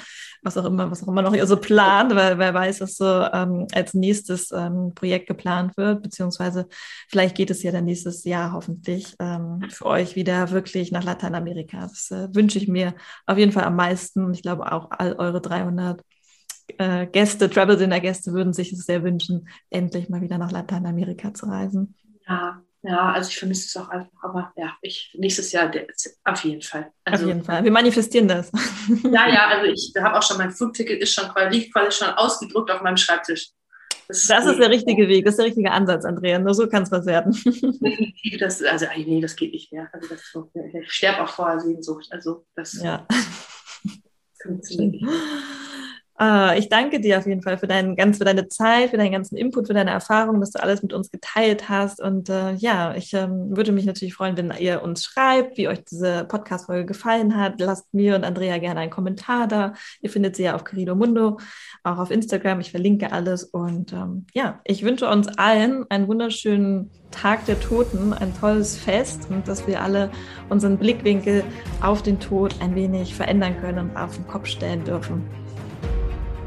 was 0.46 0.58
auch 0.58 0.66
immer, 0.66 0.90
was 0.92 1.04
auch 1.04 1.08
immer 1.08 1.22
noch 1.22 1.36
so 1.46 1.58
plant, 1.58 2.16
weil 2.16 2.38
wer 2.38 2.54
weiß, 2.54 2.82
was 2.82 2.96
so 2.96 3.06
ähm, 3.06 3.68
als 3.74 3.94
nächstes 3.94 4.52
ähm, 4.52 4.94
Projekt 4.94 5.28
geplant 5.28 5.76
wird, 5.78 6.04
beziehungsweise 6.04 6.68
vielleicht 7.10 7.36
geht 7.36 7.50
es 7.50 7.64
ja 7.64 7.72
dann 7.72 7.86
nächstes 7.86 8.24
Jahr 8.24 8.54
hoffentlich 8.54 9.16
ähm, 9.20 9.62
für 9.70 9.86
euch 9.86 10.16
wieder 10.16 10.52
wirklich 10.52 10.92
nach 10.92 11.04
Lateinamerika. 11.04 11.82
Das 11.82 12.12
äh, 12.12 12.28
wünsche 12.34 12.60
ich 12.60 12.68
mir 12.68 12.94
auf 13.26 13.38
jeden 13.38 13.52
Fall 13.52 13.64
am 13.64 13.76
meisten 13.76 14.34
ich 14.34 14.42
glaube 14.42 14.72
auch 14.72 14.92
all 14.92 15.14
eure 15.14 15.42
300 15.42 16.02
äh, 16.78 17.08
Gäste, 17.08 17.50
Travel 17.50 17.78
Dinner 17.78 18.00
Gäste 18.00 18.34
würden 18.34 18.54
sich 18.54 18.72
es 18.74 18.86
sehr 18.86 19.04
wünschen, 19.04 19.48
endlich 19.70 20.10
mal 20.10 20.22
wieder 20.22 20.38
nach 20.38 20.52
Lateinamerika 20.52 21.34
zu 21.34 21.48
reisen. 21.48 21.96
Ja, 22.28 22.62
ja, 22.88 23.12
also 23.14 23.30
ich 23.30 23.38
vermisse 23.38 23.68
es 23.68 23.78
auch 23.78 23.90
einfach, 23.90 24.24
aber 24.24 24.54
ja, 24.56 24.74
ich 24.82 25.16
nächstes 25.18 25.52
Jahr 25.52 25.72
auf 26.24 26.44
jeden 26.44 26.62
Fall. 26.62 26.92
Also, 27.04 27.24
auf 27.24 27.28
jeden 27.30 27.44
Fall. 27.44 27.64
Wir 27.64 27.72
manifestieren 27.72 28.28
das. 28.28 28.52
Ja, 29.04 29.28
ja, 29.28 29.48
also 29.48 29.66
ich 29.66 29.92
habe 30.00 30.18
auch 30.18 30.22
schon 30.22 30.38
mein 30.38 30.52
Flugticket 30.52 31.02
ist 31.02 31.14
schon 31.14 31.26
liegt 31.50 31.74
quasi 31.74 32.04
schon 32.04 32.14
ausgedruckt 32.14 32.70
auf 32.70 32.82
meinem 32.82 32.98
Schreibtisch. 32.98 33.50
Das, 34.08 34.28
das 34.28 34.46
ist 34.46 34.60
der 34.60 34.70
richtige 34.70 35.08
Weg, 35.08 35.26
das 35.26 35.34
ist 35.34 35.38
der 35.40 35.48
richtige 35.48 35.72
Ansatz, 35.72 36.06
Andrea. 36.06 36.38
Nur 36.38 36.54
so 36.54 36.68
kann 36.68 36.84
es 36.84 36.92
was 36.92 37.06
werden. 37.08 37.36
Das, 38.40 38.62
also 38.62 38.86
nee, 38.98 39.22
das 39.22 39.36
geht 39.36 39.52
nicht 39.54 39.72
mehr. 39.72 39.90
Also 39.92 40.10
das, 40.10 40.22
ich 40.74 40.92
sterbe 40.92 41.24
auch 41.24 41.30
vor 41.30 41.60
Sehnsucht. 41.60 42.08
Also 42.12 42.46
das 42.56 42.74
ja. 42.82 43.08
funktioniert 44.42 45.02
nicht. 45.02 45.06
Uh, 46.18 46.58
ich 46.58 46.70
danke 46.70 47.02
dir 47.02 47.18
auf 47.18 47.28
jeden 47.28 47.42
Fall 47.42 47.58
für, 47.58 47.68
deinen, 47.68 47.98
ganz, 47.98 48.20
für 48.20 48.24
deine 48.24 48.48
Zeit, 48.48 48.92
für 48.92 48.98
deinen 48.98 49.12
ganzen 49.12 49.36
Input, 49.36 49.68
für 49.68 49.74
deine 49.74 49.92
Erfahrungen, 49.92 50.40
dass 50.40 50.52
du 50.52 50.64
alles 50.64 50.82
mit 50.82 50.94
uns 50.94 51.12
geteilt 51.12 51.68
hast. 51.68 52.02
Und 52.02 52.30
uh, 52.30 52.52
ja, 52.56 52.96
ich 52.96 53.14
ähm, 53.14 53.56
würde 53.56 53.74
mich 53.74 53.86
natürlich 53.86 54.14
freuen, 54.14 54.38
wenn 54.38 54.54
ihr 54.58 54.82
uns 54.82 55.04
schreibt, 55.04 55.58
wie 55.58 55.68
euch 55.68 55.84
diese 55.84 56.24
Podcast-Folge 56.24 56.86
gefallen 56.86 57.36
hat. 57.36 57.60
Lasst 57.60 57.94
mir 57.94 58.16
und 58.16 58.24
Andrea 58.24 58.60
gerne 58.60 58.80
einen 58.80 58.92
Kommentar 58.92 59.48
da. 59.48 59.74
Ihr 60.02 60.10
findet 60.10 60.38
sie 60.38 60.44
ja 60.44 60.56
auf 60.56 60.64
Querido 60.64 60.96
Mundo, 60.96 61.38
auch 61.84 61.98
auf 61.98 62.12
Instagram. 62.12 62.62
Ich 62.62 62.72
verlinke 62.72 63.12
alles. 63.12 63.44
Und 63.44 63.92
ähm, 63.92 64.26
ja, 64.34 64.62
ich 64.64 64.84
wünsche 64.84 65.10
uns 65.10 65.28
allen 65.38 65.84
einen 65.90 66.08
wunderschönen 66.08 66.92
Tag 67.12 67.46
der 67.46 67.60
Toten, 67.60 68.14
ein 68.14 68.34
tolles 68.40 68.78
Fest 68.78 69.28
und 69.30 69.50
dass 69.50 69.68
wir 69.68 69.82
alle 69.82 70.10
unseren 70.48 70.78
Blickwinkel 70.78 71.44
auf 71.82 72.04
den 72.04 72.22
Tod 72.22 72.56
ein 72.62 72.74
wenig 72.74 73.16
verändern 73.16 73.60
können 73.60 73.90
und 73.90 73.98
auf 73.98 74.16
den 74.16 74.28
Kopf 74.28 74.46
stellen 74.48 74.86
dürfen. 74.86 75.45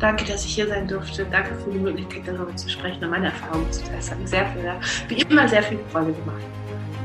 Danke, 0.01 0.25
dass 0.25 0.45
ich 0.45 0.55
hier 0.55 0.69
sein 0.69 0.87
durfte. 0.87 1.27
Danke 1.31 1.55
für 1.57 1.71
die 1.71 1.79
Möglichkeit, 1.79 2.23
darüber 2.27 2.55
zu 2.55 2.69
sprechen 2.69 3.03
und 3.03 3.11
meine 3.11 3.27
Erfahrungen 3.27 3.71
zu 3.73 3.83
teilen. 3.83 3.99
Es 3.99 4.11
hat 4.11 4.19
mir 4.21 4.29
sehr 4.29 4.47
viel, 4.47 4.63
wie 5.09 5.23
immer 5.23 5.49
sehr 5.49 5.63
viel 5.63 5.79
Freude 5.91 6.13
gemacht. 6.13 6.43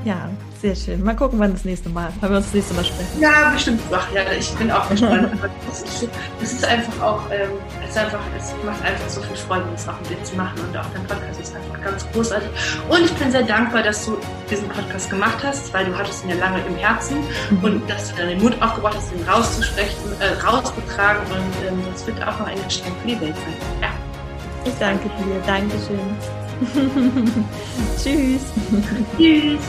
Ja, 0.06 0.29
sehr 0.63 0.76
schön. 0.76 1.04
Mal 1.04 1.13
gucken, 1.13 1.39
wann 1.39 1.52
das 1.52 1.65
nächste 1.65 1.89
Mal, 1.89 2.08
wann 2.21 2.30
wir 2.30 2.38
uns 2.38 2.45
das 2.45 2.54
nächste 2.54 2.73
Mal 2.73 2.86
sprechen. 2.86 3.19
Ja, 3.19 3.49
bestimmt. 3.52 3.82
Ach 3.91 4.08
ja, 4.13 4.21
ich 4.32 4.49
bin 4.52 4.71
auch 4.71 4.89
gespannt. 4.89 5.30
es 6.41 6.54
ist 6.54 6.65
einfach 6.65 7.02
auch, 7.02 7.21
ähm, 7.32 7.49
es, 7.86 7.97
einfach, 7.97 8.21
es 8.38 8.54
macht 8.65 8.82
einfach 8.82 9.10
so 9.10 9.21
viel 9.21 9.36
Freude, 9.36 9.65
das 9.73 9.89
auch 9.89 9.99
mit 9.99 10.12
dir 10.12 10.23
zu 10.23 10.38
machen 10.38 10.58
und 10.62 10.78
auch 10.78 10.86
dein 10.93 11.04
Podcast 11.04 11.41
ist 11.41 11.54
einfach 11.54 11.82
ganz 11.84 12.10
großartig. 12.13 12.47
Und 12.88 13.02
ich 13.04 13.12
bin 13.12 13.30
sehr 13.30 13.43
dankbar, 13.43 13.84
dass 13.84 14.06
du 14.06 14.17
diesen 14.49 14.69
Podcast 14.69 15.10
gemacht 15.10 15.38
hast, 15.43 15.73
weil 15.73 15.86
du 15.86 15.97
hattest 15.97 16.23
ihn 16.23 16.30
ja 16.30 16.36
lange 16.38 16.65
im 16.65 16.76
Herzen 16.78 17.17
mhm. 17.49 17.63
und 17.63 17.89
dass 17.89 18.12
du 18.12 18.15
dann 18.15 18.30
den 18.30 18.41
Mut 18.41 18.54
aufgebracht 18.62 18.95
hast, 18.95 19.12
ihn 19.12 19.28
rauszusprechen, 19.28 20.13
äh, 20.21 20.41
rauszutragen 20.47 21.23
und 21.23 21.67
ähm, 21.67 21.84
das 21.91 22.08
wird 22.08 22.21
auch 22.26 22.39
noch 22.39 22.47
ein 22.47 22.63
Geschenk 22.63 22.95
für 23.02 23.08
die 23.10 23.19
Welt 23.19 23.36
sein. 23.36 23.82
Ja. 23.82 23.89
Ich 24.63 24.76
danke 24.80 25.10
dir. 25.10 25.41
Dankeschön. 25.45 25.99
Tschüss. 28.02 28.43
Tschüss. 29.17 29.60